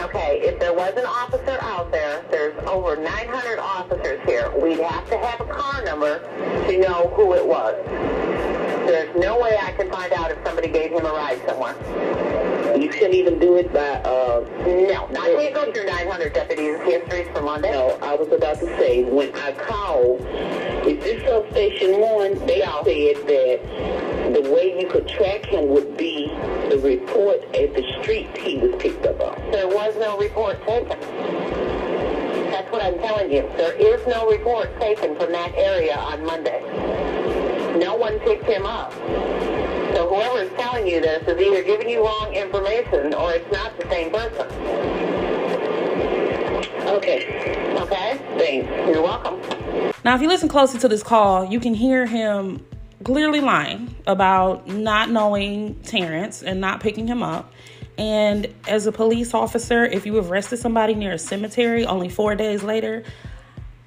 Okay, 0.04 0.40
if 0.42 0.58
there 0.60 0.74
was 0.74 0.94
an 0.96 1.06
officer 1.06 1.58
out 1.62 1.90
there, 1.90 2.24
there's 2.30 2.56
over 2.66 2.96
900 2.96 3.58
officers 3.58 4.20
here. 4.26 4.50
We'd 4.60 4.80
have 4.80 5.08
to 5.10 5.18
have 5.18 5.40
a 5.40 5.46
car 5.46 5.84
number 5.84 6.20
to 6.68 6.78
know 6.78 7.08
who 7.16 7.34
it 7.34 7.46
was. 7.46 8.67
There's 8.88 9.14
no 9.16 9.38
way 9.38 9.54
I 9.60 9.72
can 9.72 9.90
find 9.90 10.10
out 10.14 10.30
if 10.30 10.38
somebody 10.46 10.68
gave 10.68 10.92
him 10.92 11.04
a 11.04 11.10
ride 11.10 11.38
somewhere. 11.46 11.76
You 12.74 12.88
couldn't 12.88 13.12
even 13.12 13.38
do 13.38 13.56
it 13.56 13.70
by, 13.70 13.80
uh, 13.80 14.40
No, 14.64 15.08
I 15.20 15.34
can't 15.36 15.54
go 15.54 15.70
through 15.70 15.84
900 15.84 16.32
deputies' 16.32 16.80
histories 16.80 17.28
for 17.34 17.42
Monday. 17.42 17.70
No, 17.70 17.98
I 18.00 18.14
was 18.14 18.28
about 18.32 18.58
to 18.60 18.66
say, 18.78 19.04
when 19.04 19.34
I 19.34 19.52
called, 19.52 20.22
if 20.86 21.02
this 21.02 21.22
substation 21.28 22.00
one, 22.00 22.46
they 22.46 22.62
all 22.62 22.82
said 22.82 23.16
that 23.26 24.32
the 24.32 24.50
way 24.50 24.80
you 24.80 24.88
could 24.88 25.06
track 25.06 25.44
him 25.44 25.68
would 25.68 25.98
be 25.98 26.28
the 26.70 26.80
report 26.82 27.42
at 27.54 27.74
the 27.74 27.84
street 28.00 28.34
he 28.38 28.56
was 28.56 28.74
picked 28.80 29.04
up 29.04 29.20
on. 29.20 29.50
There 29.50 29.68
was 29.68 29.94
no 29.98 30.16
report 30.16 30.64
taken. 30.64 30.98
That's 32.50 32.72
what 32.72 32.82
I'm 32.82 32.98
telling 33.00 33.30
you. 33.30 33.42
There 33.58 33.74
is 33.74 34.06
no 34.06 34.30
report 34.30 34.80
taken 34.80 35.14
from 35.16 35.30
that 35.32 35.54
area 35.56 35.94
on 35.94 36.24
Monday. 36.24 37.17
No 37.78 37.94
one 37.94 38.18
picked 38.20 38.44
him 38.44 38.66
up. 38.66 38.92
So 38.92 40.08
whoever 40.08 40.42
is 40.42 40.50
telling 40.58 40.86
you 40.86 41.00
this 41.00 41.22
is 41.28 41.40
either 41.40 41.62
giving 41.62 41.88
you 41.88 42.04
wrong 42.04 42.34
information 42.34 43.14
or 43.14 43.32
it's 43.32 43.50
not 43.52 43.78
the 43.78 43.88
same 43.88 44.10
person. 44.10 44.46
Okay, 46.88 47.76
Okay? 47.80 48.18
thanks. 48.36 48.68
You're 48.88 49.02
welcome. 49.02 49.38
Now, 50.04 50.16
if 50.16 50.22
you 50.22 50.28
listen 50.28 50.48
closely 50.48 50.80
to 50.80 50.88
this 50.88 51.02
call, 51.02 51.44
you 51.44 51.60
can 51.60 51.74
hear 51.74 52.06
him 52.06 52.64
clearly 53.04 53.40
lying 53.40 53.94
about 54.06 54.66
not 54.66 55.10
knowing 55.10 55.76
Terrance 55.82 56.42
and 56.42 56.60
not 56.60 56.80
picking 56.80 57.06
him 57.06 57.22
up. 57.22 57.52
And 57.96 58.52
as 58.66 58.86
a 58.86 58.92
police 58.92 59.34
officer, 59.34 59.84
if 59.84 60.06
you 60.06 60.18
arrested 60.18 60.58
somebody 60.58 60.94
near 60.94 61.12
a 61.12 61.18
cemetery 61.18 61.84
only 61.86 62.08
four 62.08 62.34
days 62.34 62.62
later, 62.62 63.04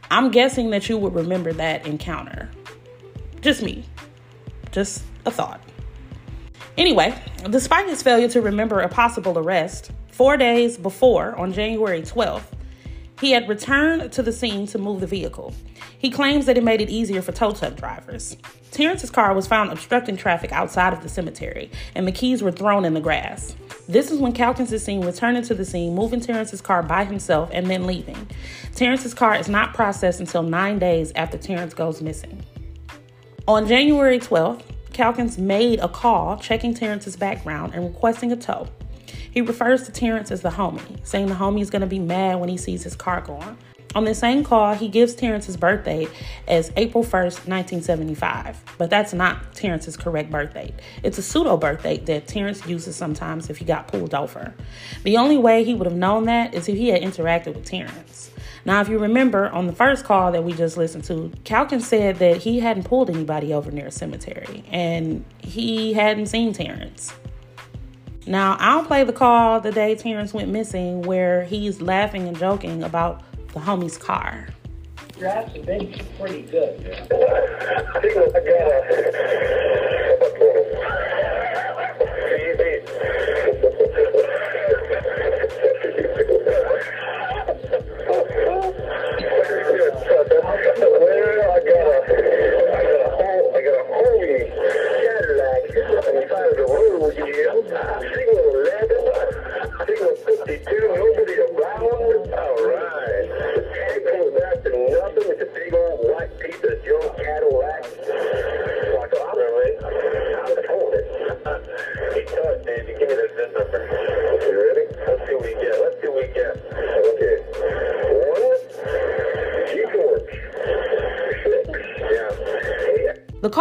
I'm 0.10 0.32
guessing 0.32 0.70
that 0.70 0.88
you 0.90 0.98
would 0.98 1.16
remember 1.16 1.54
that 1.54 1.86
encounter. 1.86 2.50
Just 3.42 3.62
me. 3.64 3.84
Just 4.72 5.04
a 5.26 5.32
thought. 5.32 5.62
Anyway, 6.78 7.14
despite 7.50 7.88
his 7.88 8.02
failure 8.02 8.30
to 8.30 8.42
remember 8.42 8.80
a 8.80 8.88
possible 8.88 9.38
arrest, 9.38 9.92
four 10.12 10.38
days 10.38 10.78
before, 10.78 11.36
on 11.36 11.52
January 11.52 12.02
12th, 12.02 12.44
he 13.20 13.32
had 13.32 13.50
returned 13.50 14.12
to 14.14 14.24
the 14.24 14.32
scene 14.32 14.66
to 14.68 14.80
move 14.80 15.00
the 15.00 15.08
vehicle. 15.08 15.54
He 15.98 16.10
claims 16.10 16.46
that 16.46 16.58
it 16.58 16.64
made 16.64 16.82
it 16.82 16.90
easier 16.90 17.22
for 17.22 17.32
tow 17.32 17.52
truck 17.52 17.76
drivers. 17.76 18.38
Terrance's 18.72 19.12
car 19.12 19.34
was 19.34 19.48
found 19.48 19.72
obstructing 19.72 20.18
traffic 20.18 20.52
outside 20.52 20.94
of 20.94 21.04
the 21.04 21.10
cemetery, 21.10 21.70
and 21.94 22.08
the 22.08 22.12
keys 22.12 22.42
were 22.42 22.52
thrown 22.52 22.86
in 22.86 22.94
the 22.94 23.02
grass. 23.02 23.56
This 23.88 24.10
is 24.10 24.20
when 24.20 24.32
Calkins 24.32 24.72
is 24.72 24.84
seen 24.84 25.02
returning 25.02 25.44
to 25.44 25.54
the 25.54 25.66
scene, 25.66 25.94
moving 25.94 26.22
Terrance's 26.22 26.62
car 26.62 26.82
by 26.82 27.04
himself, 27.04 27.50
and 27.52 27.70
then 27.70 27.86
leaving. 27.86 28.30
Terrance's 28.74 29.14
car 29.14 29.36
is 29.36 29.50
not 29.50 29.74
processed 29.74 30.20
until 30.20 30.42
nine 30.42 30.80
days 30.80 31.12
after 31.16 31.38
Terrance 31.38 31.74
goes 31.74 32.02
missing. 32.02 32.44
On 33.48 33.68
January 33.68 34.20
12th, 34.20 34.62
Calkins 34.94 35.40
made 35.40 35.80
a 35.80 35.88
call 35.90 36.38
checking 36.38 36.76
Terrance's 36.76 37.16
background 37.16 37.74
and 37.74 37.84
requesting 37.84 38.32
a 38.32 38.36
tow. 38.36 38.68
He 39.32 39.42
refers 39.42 39.84
to 39.84 39.92
Terrance 39.92 40.30
as 40.30 40.42
the 40.42 40.50
homie, 40.50 41.04
saying 41.04 41.26
the 41.26 41.34
homie 41.34 41.62
is 41.62 41.72
going 41.72 41.82
to 41.82 41.88
be 41.88 41.98
mad 41.98 42.40
when 42.40 42.50
he 42.50 42.58
sees 42.58 42.84
his 42.84 42.96
car 42.96 43.22
gone. 43.22 43.58
On 43.96 44.06
the 44.06 44.14
same 44.14 44.44
call, 44.44 44.76
he 44.76 44.88
gives 44.88 45.16
Terrance's 45.16 45.58
birthday 45.58 46.08
as 46.48 46.72
April 46.78 47.04
1st, 47.04 47.48
1975, 47.48 48.64
but 48.78 48.92
that's 48.92 49.12
not 49.12 49.54
Terrance's 49.56 49.98
correct 49.98 50.30
birth 50.30 50.54
date. 50.54 50.76
It's 51.02 51.18
a 51.18 51.24
pseudo 51.24 51.58
birth 51.58 51.82
date 51.82 52.06
that 52.06 52.28
Terrance 52.28 52.66
uses 52.68 52.96
sometimes 52.96 53.50
if 53.50 53.58
he 53.58 53.66
got 53.66 53.88
pulled 53.88 54.14
over. 54.14 54.54
The 55.04 55.18
only 55.18 55.38
way 55.38 55.64
he 55.64 55.74
would 55.74 55.88
have 55.88 55.96
known 55.96 56.26
that 56.26 56.54
is 56.54 56.70
if 56.70 56.78
he 56.78 56.90
had 56.90 57.02
interacted 57.02 57.56
with 57.56 57.66
Terrance. 57.66 58.31
Now, 58.64 58.82
if 58.82 58.90
you 58.90 59.00
remember 59.00 59.50
on 59.50 59.68
the 59.68 59.74
first 59.74 60.06
call 60.06 60.32
that 60.32 60.44
we 60.44 60.54
just 60.54 60.78
listened 60.78 61.04
to, 61.06 61.32
Calkins 61.44 61.88
said 61.88 62.18
that 62.18 62.38
he 62.38 62.60
hadn't 62.60 62.84
pulled 62.84 63.10
anybody 63.10 63.54
over 63.54 63.72
near 63.72 63.88
a 63.88 63.92
cemetery 63.92 64.64
and 64.72 65.26
he 65.40 65.94
hadn't 65.94 66.28
seen 66.28 66.54
Terrance. 66.54 67.14
Now, 68.28 68.56
I'll 68.60 68.86
play 68.86 69.04
the 69.04 69.14
call 69.14 69.60
the 69.62 69.72
day 69.72 69.96
Terrance 69.96 70.34
went 70.34 70.50
missing 70.50 71.02
where 71.02 71.44
he's 71.44 71.82
laughing 71.82 72.28
and 72.28 72.38
joking 72.38 72.84
about 72.84 73.24
the 73.54 73.60
homie's 73.60 73.98
car. 73.98 74.48
Drafts 75.18 75.56
have 75.56 75.66
been 75.66 76.00
pretty 76.20 76.44
good. 76.44 76.80
I 77.96 78.00
think 78.00 78.18
I 78.18 78.42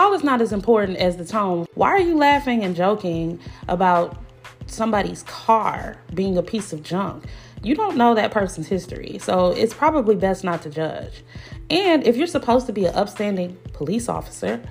call 0.01 0.15
is 0.15 0.25
not 0.25 0.41
as 0.41 0.51
important 0.51 0.97
as 0.97 1.19
the 1.19 1.27
tone. 1.27 1.67
Why 1.75 1.89
are 1.89 2.01
you 2.01 2.17
laughing 2.17 2.65
and 2.65 2.75
joking 2.75 3.39
about 3.69 4.17
somebody's 4.65 5.25
car 5.25 5.99
being 6.15 6.39
a 6.39 6.43
piece 6.43 6.73
of 6.73 6.83
junk? 6.83 7.25
You 7.63 7.75
don't 7.75 7.99
know 7.99 8.15
that 8.15 8.31
person's 8.31 8.67
history, 8.67 9.19
so 9.19 9.51
it's 9.51 9.75
probably 9.75 10.17
best 10.17 10.43
not 10.43 10.63
to 10.63 10.71
judge. 10.71 11.23
And 11.69 12.03
if 12.07 12.17
you're 12.17 12.27
supposed 12.27 12.65
to 12.69 12.73
be 12.73 12.87
an 12.87 12.95
upstanding 12.95 13.59
police 13.75 14.09
officer, 14.09 14.63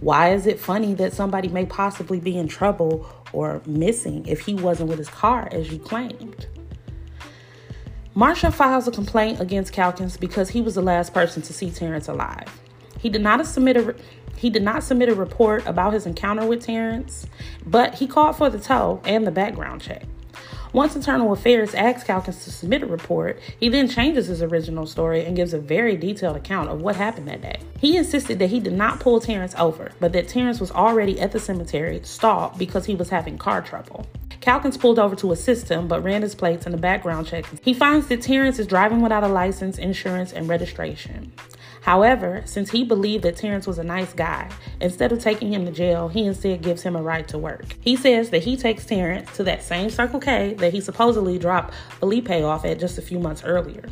why 0.00 0.34
is 0.34 0.46
it 0.46 0.60
funny 0.60 0.92
that 0.94 1.14
somebody 1.14 1.48
may 1.48 1.64
possibly 1.64 2.20
be 2.20 2.36
in 2.36 2.46
trouble 2.46 3.08
or 3.32 3.62
missing 3.64 4.26
if 4.26 4.40
he 4.40 4.52
wasn't 4.52 4.90
with 4.90 4.98
his 4.98 5.08
car 5.08 5.48
as 5.50 5.72
you 5.72 5.78
claimed? 5.78 6.46
Marsha 8.14 8.52
files 8.52 8.86
a 8.86 8.90
complaint 8.90 9.40
against 9.40 9.72
Calkins 9.72 10.18
because 10.18 10.50
he 10.50 10.60
was 10.60 10.74
the 10.74 10.82
last 10.82 11.14
person 11.14 11.40
to 11.40 11.54
see 11.54 11.70
Terrance 11.70 12.06
alive. 12.06 12.60
He 13.00 13.08
did 13.08 13.22
not 13.22 13.44
submit 13.46 13.78
a 13.78 13.94
he 14.36 14.50
did 14.50 14.62
not 14.62 14.82
submit 14.82 15.08
a 15.08 15.14
report 15.14 15.66
about 15.66 15.92
his 15.92 16.06
encounter 16.06 16.46
with 16.46 16.64
Terrance, 16.64 17.26
but 17.66 17.94
he 17.94 18.06
called 18.06 18.36
for 18.36 18.50
the 18.50 18.58
tow 18.58 19.00
and 19.04 19.26
the 19.26 19.30
background 19.30 19.80
check. 19.80 20.04
Once 20.74 20.96
Internal 20.96 21.32
Affairs 21.32 21.72
asks 21.72 22.02
Calkins 22.02 22.42
to 22.42 22.50
submit 22.50 22.82
a 22.82 22.86
report, 22.86 23.38
he 23.60 23.68
then 23.68 23.88
changes 23.88 24.26
his 24.26 24.42
original 24.42 24.86
story 24.86 25.24
and 25.24 25.36
gives 25.36 25.54
a 25.54 25.58
very 25.58 25.96
detailed 25.96 26.36
account 26.36 26.68
of 26.68 26.80
what 26.80 26.96
happened 26.96 27.28
that 27.28 27.40
day. 27.40 27.60
He 27.78 27.96
insisted 27.96 28.40
that 28.40 28.50
he 28.50 28.58
did 28.58 28.72
not 28.72 28.98
pull 28.98 29.20
Terrance 29.20 29.54
over, 29.56 29.92
but 30.00 30.12
that 30.14 30.26
Terrance 30.26 30.58
was 30.58 30.72
already 30.72 31.20
at 31.20 31.30
the 31.30 31.38
cemetery, 31.38 32.00
stalled 32.02 32.58
because 32.58 32.86
he 32.86 32.96
was 32.96 33.10
having 33.10 33.38
car 33.38 33.62
trouble. 33.62 34.04
Calkins 34.40 34.76
pulled 34.76 34.98
over 34.98 35.14
to 35.14 35.30
assist 35.30 35.70
him, 35.70 35.86
but 35.86 36.02
ran 36.02 36.22
his 36.22 36.34
plates 36.34 36.66
and 36.66 36.74
a 36.74 36.78
background 36.78 37.28
check. 37.28 37.46
He 37.62 37.72
finds 37.72 38.08
that 38.08 38.22
Terrance 38.22 38.58
is 38.58 38.66
driving 38.66 39.00
without 39.00 39.22
a 39.22 39.28
license, 39.28 39.78
insurance, 39.78 40.32
and 40.32 40.48
registration. 40.48 41.32
However, 41.84 42.40
since 42.46 42.70
he 42.70 42.82
believed 42.82 43.24
that 43.24 43.36
Terrance 43.36 43.66
was 43.66 43.78
a 43.78 43.84
nice 43.84 44.14
guy, 44.14 44.50
instead 44.80 45.12
of 45.12 45.18
taking 45.18 45.52
him 45.52 45.66
to 45.66 45.70
jail, 45.70 46.08
he 46.08 46.24
instead 46.24 46.62
gives 46.62 46.80
him 46.80 46.96
a 46.96 47.02
ride 47.02 47.28
to 47.28 47.36
work. 47.36 47.76
He 47.82 47.94
says 47.94 48.30
that 48.30 48.42
he 48.42 48.56
takes 48.56 48.86
Terrance 48.86 49.30
to 49.36 49.44
that 49.44 49.62
same 49.62 49.90
Circle 49.90 50.20
K 50.20 50.54
that 50.54 50.72
he 50.72 50.80
supposedly 50.80 51.38
dropped 51.38 51.74
Felipe 52.00 52.30
off 52.30 52.64
at 52.64 52.80
just 52.80 52.96
a 52.96 53.02
few 53.02 53.18
months 53.18 53.44
earlier. 53.44 53.84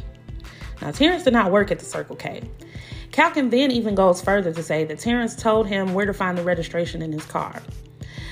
Now, 0.80 0.90
Terrance 0.90 1.24
did 1.24 1.34
not 1.34 1.52
work 1.52 1.70
at 1.70 1.80
the 1.80 1.84
Circle 1.84 2.16
K. 2.16 2.40
Calkin 3.10 3.50
then 3.50 3.70
even 3.70 3.94
goes 3.94 4.22
further 4.22 4.54
to 4.54 4.62
say 4.62 4.84
that 4.84 4.98
Terrance 4.98 5.36
told 5.36 5.66
him 5.66 5.92
where 5.92 6.06
to 6.06 6.14
find 6.14 6.38
the 6.38 6.42
registration 6.42 7.02
in 7.02 7.12
his 7.12 7.26
car. 7.26 7.62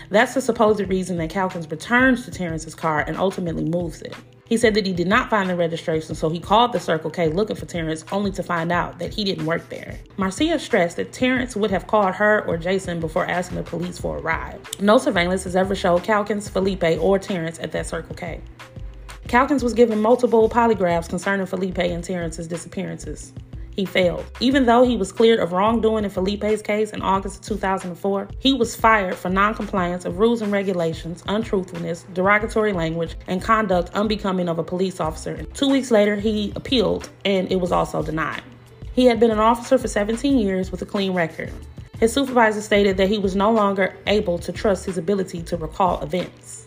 That's 0.09 0.33
the 0.33 0.41
supposed 0.41 0.81
reason 0.89 1.19
that 1.19 1.29
Calkins 1.29 1.71
returns 1.71 2.25
to 2.25 2.31
Terrance's 2.31 2.75
car 2.75 3.05
and 3.07 3.19
ultimately 3.19 3.65
moves 3.65 4.01
it. 4.01 4.15
He 4.51 4.57
said 4.57 4.75
that 4.75 4.85
he 4.85 4.93
did 4.93 5.07
not 5.07 5.31
find 5.31 5.49
the 5.49 5.55
registration, 5.55 6.17
so 6.17 6.29
he 6.29 6.41
called 6.41 6.73
the 6.73 6.81
Circle 6.81 7.11
K 7.11 7.29
looking 7.29 7.55
for 7.55 7.67
Terrance, 7.67 8.05
only 8.11 8.33
to 8.33 8.43
find 8.43 8.73
out 8.73 8.99
that 8.99 9.15
he 9.15 9.23
didn't 9.23 9.47
work 9.47 9.69
there. 9.69 9.97
Marcia 10.17 10.59
stressed 10.59 10.97
that 10.97 11.13
Terrance 11.13 11.55
would 11.55 11.71
have 11.71 11.87
called 11.87 12.17
her 12.17 12.45
or 12.47 12.57
Jason 12.57 12.99
before 12.99 13.25
asking 13.27 13.59
the 13.59 13.63
police 13.63 13.97
for 13.97 14.19
a 14.19 14.21
ride. 14.21 14.59
No 14.81 14.99
surveillance 14.99 15.45
has 15.45 15.55
ever 15.55 15.77
showed 15.77 16.03
Calkins, 16.03 16.49
Felipe, 16.49 16.99
or 17.01 17.17
Terrance 17.17 17.61
at 17.61 17.71
that 17.71 17.87
Circle 17.87 18.17
K. 18.17 18.41
Calkins 19.29 19.63
was 19.63 19.73
given 19.73 20.03
multiple 20.03 20.49
polygraphs 20.49 21.09
concerning 21.09 21.47
Felipe 21.47 21.79
and 21.79 22.03
Terrance's 22.03 22.49
disappearances 22.49 23.33
he 23.81 23.87
failed. 23.87 24.27
Even 24.41 24.67
though 24.67 24.85
he 24.85 24.95
was 24.95 25.11
cleared 25.11 25.41
of 25.41 25.53
wrongdoing 25.53 26.05
in 26.05 26.11
Felipe's 26.11 26.61
case 26.61 26.91
in 26.91 27.01
August 27.01 27.37
of 27.37 27.45
2004, 27.47 28.29
he 28.39 28.53
was 28.53 28.77
fired 28.77 29.15
for 29.15 29.31
noncompliance 29.31 30.05
of 30.05 30.19
rules 30.19 30.43
and 30.43 30.53
regulations, 30.53 31.25
untruthfulness, 31.27 32.05
derogatory 32.13 32.75
language, 32.75 33.17
and 33.27 33.43
conduct 33.43 33.89
unbecoming 33.95 34.51
of 34.51 34.59
a 34.59 34.63
police 34.63 35.01
officer. 35.01 35.43
Two 35.55 35.71
weeks 35.71 35.91
later, 35.91 36.17
he 36.17 36.53
appealed 36.57 37.09
and 37.25 37.51
it 37.51 37.57
was 37.57 37.73
also 37.73 38.03
denied. 38.03 38.43
He 38.93 39.07
had 39.07 39.19
been 39.19 39.31
an 39.31 39.39
officer 39.39 39.79
for 39.79 39.89
17 39.89 40.39
years 40.39 40.71
with 40.71 40.83
a 40.83 40.87
clean 40.87 41.15
record. 41.15 41.51
His 41.99 42.13
supervisor 42.13 42.61
stated 42.61 42.99
that 42.99 43.09
he 43.09 43.19
was 43.19 43.35
no 43.35 43.51
longer 43.51 43.97
able 44.07 44.39
to 44.41 44.53
trust 44.53 44.85
his 44.85 44.99
ability 44.99 45.43
to 45.45 45.57
recall 45.57 46.03
events. 46.03 46.67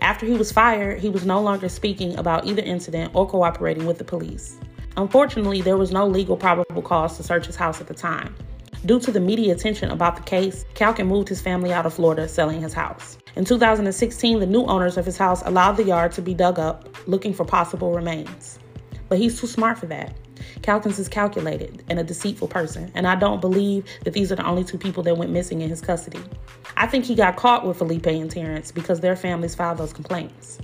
After 0.00 0.26
he 0.26 0.34
was 0.34 0.52
fired, 0.52 1.00
he 1.00 1.08
was 1.08 1.26
no 1.26 1.40
longer 1.40 1.68
speaking 1.68 2.16
about 2.18 2.46
either 2.46 2.62
incident 2.62 3.10
or 3.14 3.26
cooperating 3.28 3.86
with 3.86 3.98
the 3.98 4.04
police. 4.04 4.58
Unfortunately, 4.96 5.60
there 5.60 5.76
was 5.76 5.90
no 5.90 6.06
legal 6.06 6.36
probable 6.36 6.82
cause 6.82 7.16
to 7.16 7.22
search 7.22 7.46
his 7.46 7.56
house 7.56 7.80
at 7.80 7.88
the 7.88 7.94
time. 7.94 8.34
Due 8.86 9.00
to 9.00 9.10
the 9.10 9.18
media 9.18 9.52
attention 9.52 9.90
about 9.90 10.14
the 10.14 10.22
case, 10.22 10.64
Calkin 10.74 11.06
moved 11.06 11.28
his 11.28 11.40
family 11.40 11.72
out 11.72 11.86
of 11.86 11.94
Florida, 11.94 12.28
selling 12.28 12.60
his 12.60 12.72
house. 12.72 13.18
In 13.34 13.44
2016, 13.44 14.38
the 14.38 14.46
new 14.46 14.64
owners 14.66 14.96
of 14.96 15.04
his 15.04 15.16
house 15.16 15.42
allowed 15.46 15.72
the 15.72 15.84
yard 15.84 16.12
to 16.12 16.22
be 16.22 16.34
dug 16.34 16.58
up, 16.58 16.88
looking 17.08 17.34
for 17.34 17.44
possible 17.44 17.92
remains. 17.92 18.58
But 19.08 19.18
he's 19.18 19.40
too 19.40 19.48
smart 19.48 19.78
for 19.78 19.86
that. 19.86 20.16
Calkins 20.62 20.98
is 20.98 21.08
calculated 21.08 21.82
and 21.88 21.98
a 21.98 22.04
deceitful 22.04 22.48
person, 22.48 22.92
and 22.94 23.06
I 23.06 23.16
don't 23.16 23.40
believe 23.40 23.84
that 24.04 24.12
these 24.12 24.30
are 24.30 24.36
the 24.36 24.46
only 24.46 24.62
two 24.62 24.78
people 24.78 25.02
that 25.04 25.16
went 25.16 25.32
missing 25.32 25.60
in 25.60 25.70
his 25.70 25.80
custody. 25.80 26.20
I 26.76 26.86
think 26.86 27.04
he 27.04 27.14
got 27.14 27.36
caught 27.36 27.66
with 27.66 27.78
Felipe 27.78 28.06
and 28.06 28.30
Terrance 28.30 28.70
because 28.70 29.00
their 29.00 29.16
families 29.16 29.54
filed 29.54 29.78
those 29.78 29.92
complaints. 29.92 30.58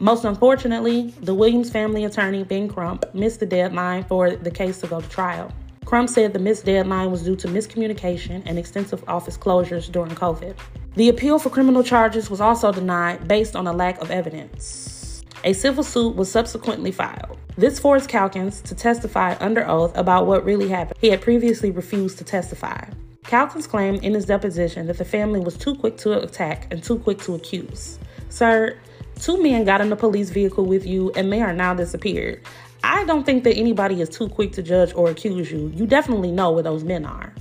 Most 0.00 0.24
unfortunately, 0.24 1.12
the 1.20 1.34
Williams 1.34 1.68
family 1.68 2.06
attorney, 2.06 2.42
Ben 2.42 2.68
Crump, 2.68 3.04
missed 3.14 3.40
the 3.40 3.44
deadline 3.44 4.02
for 4.04 4.34
the 4.34 4.50
case 4.50 4.80
to 4.80 4.86
go 4.86 4.98
to 4.98 5.08
trial. 5.10 5.52
Crump 5.84 6.08
said 6.08 6.32
the 6.32 6.38
missed 6.38 6.64
deadline 6.64 7.10
was 7.10 7.22
due 7.22 7.36
to 7.36 7.48
miscommunication 7.48 8.42
and 8.46 8.58
extensive 8.58 9.04
office 9.06 9.36
closures 9.36 9.92
during 9.92 10.12
COVID. 10.12 10.56
The 10.94 11.10
appeal 11.10 11.38
for 11.38 11.50
criminal 11.50 11.82
charges 11.82 12.30
was 12.30 12.40
also 12.40 12.72
denied 12.72 13.28
based 13.28 13.54
on 13.54 13.66
a 13.66 13.74
lack 13.74 14.00
of 14.00 14.10
evidence. 14.10 15.22
A 15.44 15.52
civil 15.52 15.84
suit 15.84 16.16
was 16.16 16.30
subsequently 16.30 16.92
filed. 16.92 17.36
This 17.58 17.78
forced 17.78 18.08
Calkins 18.08 18.62
to 18.62 18.74
testify 18.74 19.36
under 19.38 19.68
oath 19.68 19.94
about 19.98 20.26
what 20.26 20.46
really 20.46 20.68
happened. 20.70 20.96
He 20.98 21.10
had 21.10 21.20
previously 21.20 21.70
refused 21.70 22.16
to 22.18 22.24
testify. 22.24 22.86
Calkins 23.24 23.66
claimed 23.66 24.02
in 24.02 24.14
his 24.14 24.24
deposition 24.24 24.86
that 24.86 24.96
the 24.96 25.04
family 25.04 25.40
was 25.40 25.58
too 25.58 25.74
quick 25.74 25.98
to 25.98 26.22
attack 26.22 26.68
and 26.72 26.82
too 26.82 26.98
quick 26.98 27.18
to 27.18 27.34
accuse. 27.34 27.98
Sir, 28.30 28.78
two 29.20 29.42
men 29.42 29.64
got 29.64 29.80
in 29.80 29.92
a 29.92 29.96
police 29.96 30.30
vehicle 30.30 30.64
with 30.64 30.86
you 30.86 31.12
and 31.12 31.32
they 31.32 31.40
are 31.40 31.52
now 31.52 31.74
disappeared. 31.74 32.42
I 32.82 33.04
don't 33.04 33.24
think 33.24 33.44
that 33.44 33.56
anybody 33.56 34.00
is 34.00 34.08
too 34.08 34.28
quick 34.28 34.52
to 34.52 34.62
judge 34.62 34.94
or 34.94 35.10
accuse 35.10 35.50
you. 35.50 35.70
You 35.74 35.86
definitely 35.86 36.32
know 36.32 36.50
where 36.50 36.62
those 36.62 36.82
men 36.82 37.04
are. 37.04 37.34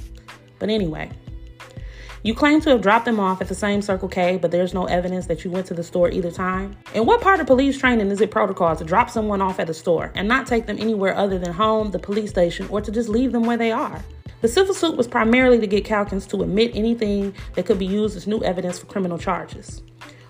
But 0.59 0.69
anyway, 0.69 1.09
you 2.21 2.33
claim 2.33 2.59
to 2.62 2.69
have 2.71 2.81
dropped 2.81 3.05
them 3.05 3.19
off 3.19 3.39
at 3.39 3.48
the 3.48 3.55
same 3.55 3.81
Circle 3.81 4.09
K, 4.09 4.38
but 4.38 4.51
there's 4.51 4.74
no 4.74 4.86
evidence 4.86 5.27
that 5.27 5.45
you 5.45 5.51
went 5.51 5.67
to 5.67 5.74
the 5.74 5.83
store 5.83 6.09
either 6.09 6.31
time. 6.31 6.75
In 6.93 7.05
what 7.05 7.21
part 7.21 7.39
of 7.39 7.48
police 7.48 7.79
training 7.79 8.12
is 8.12 8.19
it 8.19 8.29
protocol 8.29 8.75
to 8.75 8.83
drop 8.83 9.09
someone 9.09 9.41
off 9.41 9.57
at 9.57 9.69
a 9.69 9.74
store 9.74 10.12
and 10.15 10.27
not 10.27 10.45
take 10.45 10.65
them 10.65 10.77
anywhere 10.77 11.15
other 11.15 11.39
than 11.39 11.53
home, 11.53 11.91
the 11.91 12.00
police 12.00 12.29
station, 12.29 12.67
or 12.69 12.81
to 12.81 12.91
just 12.91 13.07
leave 13.07 13.31
them 13.31 13.43
where 13.43 13.55
they 13.55 13.71
are? 13.71 14.03
The 14.41 14.50
civil 14.50 14.74
suit 14.74 14.98
was 14.98 15.07
primarily 15.07 15.59
to 15.59 15.67
get 15.67 15.86
Calkins 15.86 16.27
to 16.27 16.43
admit 16.43 16.71
anything 16.74 17.33
that 17.55 17.65
could 17.65 17.79
be 17.79 17.86
used 17.86 18.17
as 18.17 18.27
new 18.27 18.43
evidence 18.43 18.79
for 18.79 18.86
criminal 18.88 19.17
charges. 19.17 19.81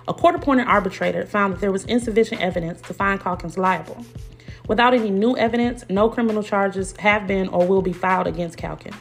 A 0.10 0.14
court 0.14 0.34
appointed 0.34 0.68
arbitrator 0.68 1.28
found 1.28 1.54
that 1.54 1.62
there 1.62 1.72
was 1.72 1.86
insufficient 1.86 2.42
evidence 2.42 2.82
to 2.82 2.96
find 2.96 3.22
Calkins 3.22 3.60
liable. 3.60 4.04
Without 4.68 4.96
any 4.96 5.12
new 5.12 5.38
evidence, 5.38 5.86
no 5.88 6.10
criminal 6.10 6.42
charges 6.42 6.98
have 6.98 7.28
been 7.28 7.48
or 7.50 7.68
will 7.68 7.84
be 7.84 7.94
filed 7.94 8.26
against 8.26 8.58
Calkins. 8.58 8.96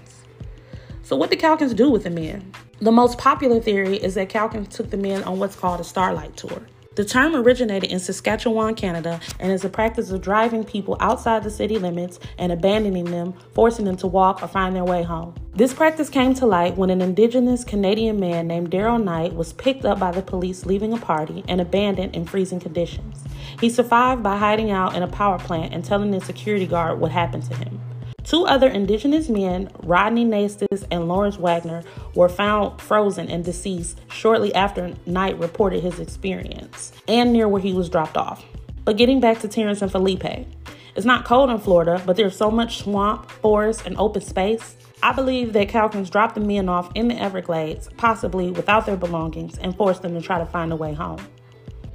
So, 1.02 1.16
what 1.16 1.30
did 1.30 1.38
Calkins 1.38 1.72
do 1.72 1.88
with 1.90 2.04
the 2.04 2.10
men? 2.10 2.52
The 2.80 2.92
most 2.92 3.16
popular 3.16 3.58
theory 3.58 3.96
is 3.96 4.16
that 4.16 4.28
Calkins 4.28 4.68
took 4.68 4.90
the 4.90 4.98
men 4.98 5.24
on 5.24 5.38
what's 5.38 5.56
called 5.56 5.80
a 5.80 5.84
starlight 5.84 6.36
tour. 6.36 6.60
The 6.98 7.04
term 7.04 7.36
originated 7.36 7.92
in 7.92 8.00
Saskatchewan, 8.00 8.74
Canada, 8.74 9.20
and 9.38 9.52
is 9.52 9.64
a 9.64 9.68
practice 9.68 10.10
of 10.10 10.20
driving 10.20 10.64
people 10.64 10.96
outside 10.98 11.44
the 11.44 11.50
city 11.50 11.78
limits 11.78 12.18
and 12.38 12.50
abandoning 12.50 13.04
them, 13.04 13.34
forcing 13.54 13.84
them 13.84 13.96
to 13.98 14.08
walk 14.08 14.42
or 14.42 14.48
find 14.48 14.74
their 14.74 14.84
way 14.84 15.04
home. 15.04 15.32
This 15.54 15.72
practice 15.72 16.08
came 16.08 16.34
to 16.34 16.44
light 16.44 16.76
when 16.76 16.90
an 16.90 17.00
indigenous 17.00 17.62
Canadian 17.62 18.18
man 18.18 18.48
named 18.48 18.70
Darrell 18.70 18.98
Night 18.98 19.36
was 19.36 19.52
picked 19.52 19.84
up 19.84 20.00
by 20.00 20.10
the 20.10 20.22
police 20.22 20.66
leaving 20.66 20.92
a 20.92 20.96
party 20.96 21.44
and 21.46 21.60
abandoned 21.60 22.16
in 22.16 22.24
freezing 22.24 22.58
conditions. 22.58 23.22
He 23.60 23.70
survived 23.70 24.24
by 24.24 24.36
hiding 24.36 24.72
out 24.72 24.96
in 24.96 25.04
a 25.04 25.06
power 25.06 25.38
plant 25.38 25.72
and 25.72 25.84
telling 25.84 26.10
the 26.10 26.20
security 26.20 26.66
guard 26.66 26.98
what 26.98 27.12
happened 27.12 27.44
to 27.44 27.54
him. 27.54 27.80
Two 28.28 28.44
other 28.44 28.68
indigenous 28.68 29.30
men, 29.30 29.70
Rodney 29.84 30.22
Naistus 30.22 30.84
and 30.90 31.08
Lawrence 31.08 31.38
Wegner, 31.38 31.82
were 32.14 32.28
found 32.28 32.78
frozen 32.78 33.26
and 33.30 33.42
deceased 33.42 34.02
shortly 34.10 34.54
after 34.54 34.92
Night 35.06 35.38
reported 35.38 35.82
his 35.82 35.98
experience 35.98 36.92
and 37.08 37.32
near 37.32 37.48
where 37.48 37.62
he 37.62 37.72
was 37.72 37.88
dropped 37.88 38.18
off. 38.18 38.44
But 38.84 38.98
getting 38.98 39.18
back 39.18 39.38
to 39.38 39.48
Terrance 39.48 39.80
and 39.80 39.90
Felipe, 39.90 40.46
it's 40.94 41.06
not 41.06 41.24
cold 41.24 41.48
in 41.48 41.58
Florida, 41.58 42.02
but 42.04 42.16
there's 42.16 42.36
so 42.36 42.50
much 42.50 42.80
swamp, 42.80 43.30
forest, 43.30 43.86
and 43.86 43.96
open 43.96 44.20
space. 44.20 44.76
I 45.02 45.14
believe 45.14 45.54
that 45.54 45.70
Calkins 45.70 46.10
dropped 46.10 46.34
the 46.34 46.42
men 46.42 46.68
off 46.68 46.90
in 46.94 47.08
the 47.08 47.18
Everglades, 47.18 47.88
possibly 47.96 48.50
without 48.50 48.84
their 48.84 48.98
belongings, 48.98 49.56
and 49.56 49.74
forced 49.74 50.02
them 50.02 50.12
to 50.12 50.20
try 50.20 50.38
to 50.38 50.44
find 50.44 50.70
a 50.70 50.76
way 50.76 50.92
home. 50.92 51.26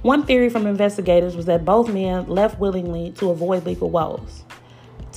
One 0.02 0.26
theory 0.26 0.48
from 0.48 0.66
investigators 0.66 1.36
was 1.36 1.46
that 1.46 1.64
both 1.64 1.92
men 1.92 2.26
left 2.26 2.58
willingly 2.58 3.12
to 3.18 3.30
avoid 3.30 3.64
legal 3.64 3.88
woes. 3.88 4.42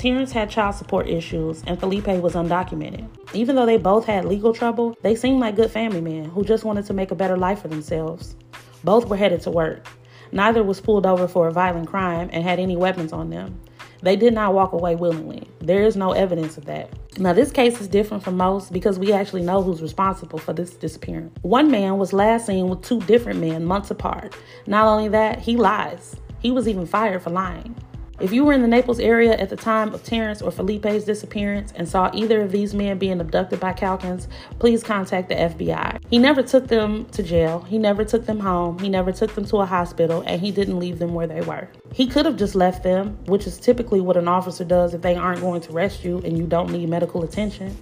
Terrance 0.08 0.32
had 0.32 0.50
child 0.50 0.74
support 0.74 1.10
issues 1.10 1.62
and 1.68 1.78
Felipe 1.78 2.08
was 2.08 2.34
undocumented. 2.34 3.10
Even 3.34 3.58
though 3.58 3.66
they 3.66 3.76
both 3.76 4.06
had 4.06 4.24
legal 4.24 4.54
trouble, 4.54 4.96
they 5.02 5.16
seemed 5.16 5.42
like 5.42 5.58
good 5.58 5.70
family 5.70 6.00
men 6.00 6.30
who 6.30 6.46
just 6.46 6.64
wanted 6.64 6.86
to 6.86 6.94
make 6.94 7.12
a 7.12 7.16
better 7.16 7.36
life 7.36 7.62
for 7.62 7.68
themselves. 7.68 8.38
Both 8.86 9.10
were 9.10 9.18
headed 9.18 9.42
to 9.42 9.52
work. 9.52 9.86
Neither 10.32 10.64
was 10.64 10.80
pulled 10.80 11.06
over 11.06 11.28
for 11.28 11.50
a 11.50 11.52
violent 11.52 11.90
crime 11.90 12.30
and 12.32 12.42
had 12.42 12.58
any 12.58 12.78
weapons 12.78 13.12
on 13.12 13.32
them. 13.32 13.60
They 14.02 14.16
did 14.16 14.34
not 14.34 14.54
walk 14.54 14.72
away 14.72 14.96
willingly. 14.96 15.46
There 15.60 15.82
is 15.82 15.98
no 15.98 16.14
evidence 16.14 16.58
of 16.58 16.64
that. 16.68 16.90
Now, 17.20 17.34
this 17.34 17.52
case 17.52 17.82
is 17.82 17.90
different 17.90 18.24
from 18.24 18.38
most 18.38 18.72
because 18.72 18.98
we 18.98 19.12
actually 19.12 19.42
know 19.42 19.62
who's 19.62 19.82
responsible 19.82 20.40
for 20.40 20.54
this 20.54 20.70
disappearance. 20.70 21.38
One 21.42 21.70
man 21.70 21.98
was 21.98 22.14
last 22.14 22.46
seen 22.46 22.70
with 22.70 22.82
two 22.82 23.02
different 23.02 23.42
men 23.42 23.66
months 23.66 23.92
apart. 23.92 24.34
Not 24.68 24.88
only 24.88 25.10
that, 25.10 25.40
he 25.40 25.58
lies. 25.58 26.16
He 26.40 26.52
was 26.52 26.66
even 26.70 26.86
fired 26.86 27.24
for 27.24 27.32
lying. 27.32 27.76
If 28.20 28.34
you 28.34 28.46
were 28.46 28.54
in 28.54 28.64
the 28.64 28.68
Naples 28.68 29.00
area 29.00 29.38
at 29.38 29.50
the 29.50 29.56
time 29.56 29.94
of 29.94 30.04
Terrance 30.04 30.42
or 30.42 30.50
Felipe's 30.50 31.04
disappearance 31.04 31.72
and 31.76 31.88
saw 31.88 32.10
either 32.16 32.42
of 32.42 32.52
these 32.52 32.74
men 32.74 32.98
being 32.98 33.22
abducted 33.22 33.60
by 33.60 33.74
Calkins, 33.74 34.28
please 34.58 34.84
contact 34.84 35.30
the 35.30 35.36
FBI. 35.36 36.00
He 36.10 36.18
never 36.18 36.42
took 36.42 36.68
them 36.68 37.06
to 37.12 37.22
jail, 37.22 37.62
he 37.62 37.78
never 37.78 38.04
took 38.04 38.26
them 38.26 38.40
home, 38.40 38.80
he 38.80 38.90
never 38.90 39.12
took 39.12 39.36
them 39.36 39.46
to 39.46 39.58
a 39.58 39.68
hospital, 39.68 40.24
and 40.26 40.42
he 40.42 40.50
didn't 40.50 40.80
leave 40.80 40.98
them 40.98 41.14
where 41.14 41.28
they 41.28 41.42
were. 41.42 41.70
He 41.94 42.08
could 42.08 42.26
have 42.26 42.38
just 42.38 42.56
left 42.56 42.82
them, 42.82 43.20
which 43.26 43.46
is 43.46 43.60
typically 43.60 44.02
what 44.02 44.18
an 44.18 44.28
officer 44.28 44.64
does 44.64 44.96
if 44.96 45.04
they 45.04 45.14
aren't 45.14 45.42
going 45.42 45.62
to 45.62 45.74
arrest 45.74 46.04
you 46.04 46.18
and 46.26 46.36
you 46.36 46.48
don't 46.48 46.72
need 46.72 46.90
medical 46.90 47.24
attention. 47.24 47.78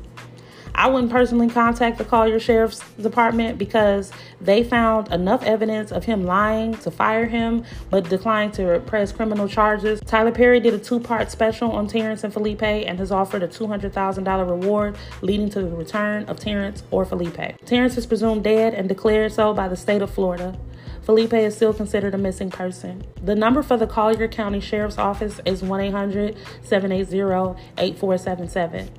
I 0.75 0.87
wouldn't 0.87 1.11
personally 1.11 1.49
contact 1.49 1.97
the 1.97 2.03
Collier 2.03 2.37
Sheriff's 2.37 2.81
Department 3.01 3.57
because 3.57 4.11
they 4.41 4.61
found 4.61 5.09
enough 5.11 5.41
evidence 5.43 5.91
of 5.91 6.03
him 6.03 6.25
lying 6.25 6.75
to 6.79 6.91
fire 6.91 7.25
him, 7.25 7.63
but 7.89 8.09
declined 8.09 8.53
to 8.55 8.81
press 8.85 9.13
criminal 9.13 9.47
charges. 9.47 10.01
Tyler 10.01 10.33
Perry 10.33 10.59
did 10.59 10.73
a 10.73 10.77
two 10.77 10.99
part 10.99 11.31
special 11.31 11.71
on 11.71 11.87
Terrance 11.87 12.25
and 12.25 12.33
Felipe 12.33 12.61
and 12.61 12.99
has 12.99 13.09
offered 13.09 13.41
a 13.41 13.47
$200,000 13.47 14.49
reward 14.49 14.97
leading 15.21 15.49
to 15.51 15.61
the 15.61 15.69
return 15.69 16.25
of 16.25 16.39
Terrance 16.39 16.83
or 16.91 17.05
Felipe. 17.05 17.57
Terrance 17.65 17.97
is 17.97 18.05
presumed 18.05 18.43
dead 18.43 18.73
and 18.73 18.89
declared 18.89 19.31
so 19.31 19.53
by 19.53 19.69
the 19.69 19.77
state 19.77 20.01
of 20.01 20.09
Florida. 20.13 20.57
Felipe 21.03 21.33
is 21.33 21.55
still 21.55 21.73
considered 21.73 22.13
a 22.15 22.17
missing 22.17 22.49
person. 22.49 23.05
The 23.23 23.35
number 23.35 23.63
for 23.63 23.77
the 23.77 23.87
Collier 23.87 24.27
County 24.27 24.59
Sheriff's 24.59 24.97
Office 24.97 25.39
is 25.45 25.61
1 25.61 25.79
800 25.79 26.35
780 26.63 27.61
8477. 27.77 28.89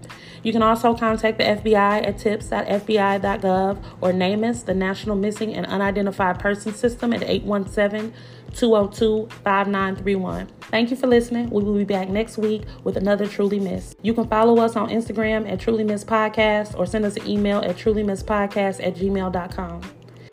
You 0.46 0.52
can 0.52 0.62
also 0.62 0.94
contact 0.94 1.38
the 1.38 1.44
FBI 1.44 2.06
at 2.06 2.18
tips.fbi.gov 2.18 3.82
or 4.00 4.12
NamUs, 4.12 4.64
the 4.64 4.74
National 4.74 5.16
Missing 5.16 5.54
and 5.54 5.66
Unidentified 5.66 6.38
Person 6.38 6.72
System, 6.72 7.12
at 7.12 7.24
817 7.24 8.14
202 8.54 9.26
5931. 9.42 10.46
Thank 10.70 10.92
you 10.92 10.96
for 10.96 11.08
listening. 11.08 11.50
We 11.50 11.64
will 11.64 11.74
be 11.74 11.82
back 11.82 12.08
next 12.08 12.38
week 12.38 12.62
with 12.84 12.96
another 12.96 13.26
Truly 13.26 13.58
Miss. 13.58 13.96
You 14.02 14.14
can 14.14 14.28
follow 14.28 14.62
us 14.62 14.76
on 14.76 14.88
Instagram 14.88 15.50
at 15.50 15.58
Truly 15.58 15.82
Miss 15.82 16.04
Podcast 16.04 16.78
or 16.78 16.86
send 16.86 17.04
us 17.04 17.16
an 17.16 17.26
email 17.26 17.58
at 17.58 17.74
trulymisspodcast 17.76 18.86
at 18.86 18.94
gmail.com. 18.94 19.82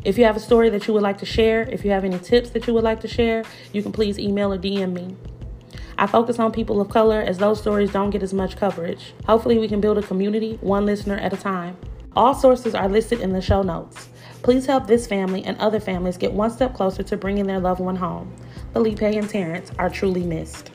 If 0.06 0.20
you 0.20 0.26
have 0.26 0.36
a 0.36 0.40
story 0.40 0.70
that 0.70 0.86
you 0.86 0.94
would 0.94 1.02
like 1.02 1.18
to 1.20 1.26
share, 1.26 1.64
if 1.64 1.84
you 1.84 1.90
have 1.90 2.04
any 2.04 2.20
tips 2.20 2.52
that 2.52 2.68
you 2.68 2.76
would 2.76 2.84
like 2.84 3.00
to 3.00 3.08
share, 3.08 3.46
you 3.72 3.82
can 3.82 3.92
please 3.92 4.20
email 4.20 4.54
or 4.54 4.60
DM 4.60 4.94
me. 4.94 5.16
I 5.98 6.08
focus 6.08 6.40
on 6.40 6.52
people 6.52 6.82
of 6.82 6.90
color 6.90 7.22
as 7.22 7.38
those 7.38 7.60
stories 7.60 7.92
don't 7.92 8.10
get 8.10 8.24
as 8.24 8.34
much 8.34 8.58
coverage. 8.58 9.14
Hopefully, 9.26 9.58
we 9.58 9.68
can 9.68 9.82
build 9.82 9.98
a 9.98 10.04
community 10.04 10.58
one 10.62 10.86
listener 10.86 11.18
at 11.18 11.34
a 11.34 11.38
time. 11.38 11.78
All 12.16 12.34
sources 12.34 12.76
are 12.76 12.90
listed 12.90 13.22
in 13.22 13.32
the 13.32 13.42
show 13.42 13.64
notes. 13.64 14.10
Please 14.44 14.66
help 14.66 14.88
this 14.88 15.08
family 15.08 15.44
and 15.46 15.58
other 15.58 15.80
families 15.80 16.18
get 16.18 16.34
one 16.34 16.52
step 16.52 16.74
closer 16.74 17.02
to 17.02 17.18
bringing 17.18 17.48
their 17.48 17.60
loved 17.60 17.80
one 17.80 17.96
home. 17.96 18.34
Felipe 18.74 19.02
and 19.02 19.30
Terrance 19.30 19.72
are 19.80 19.90
truly 19.90 20.24
missed. 20.24 20.73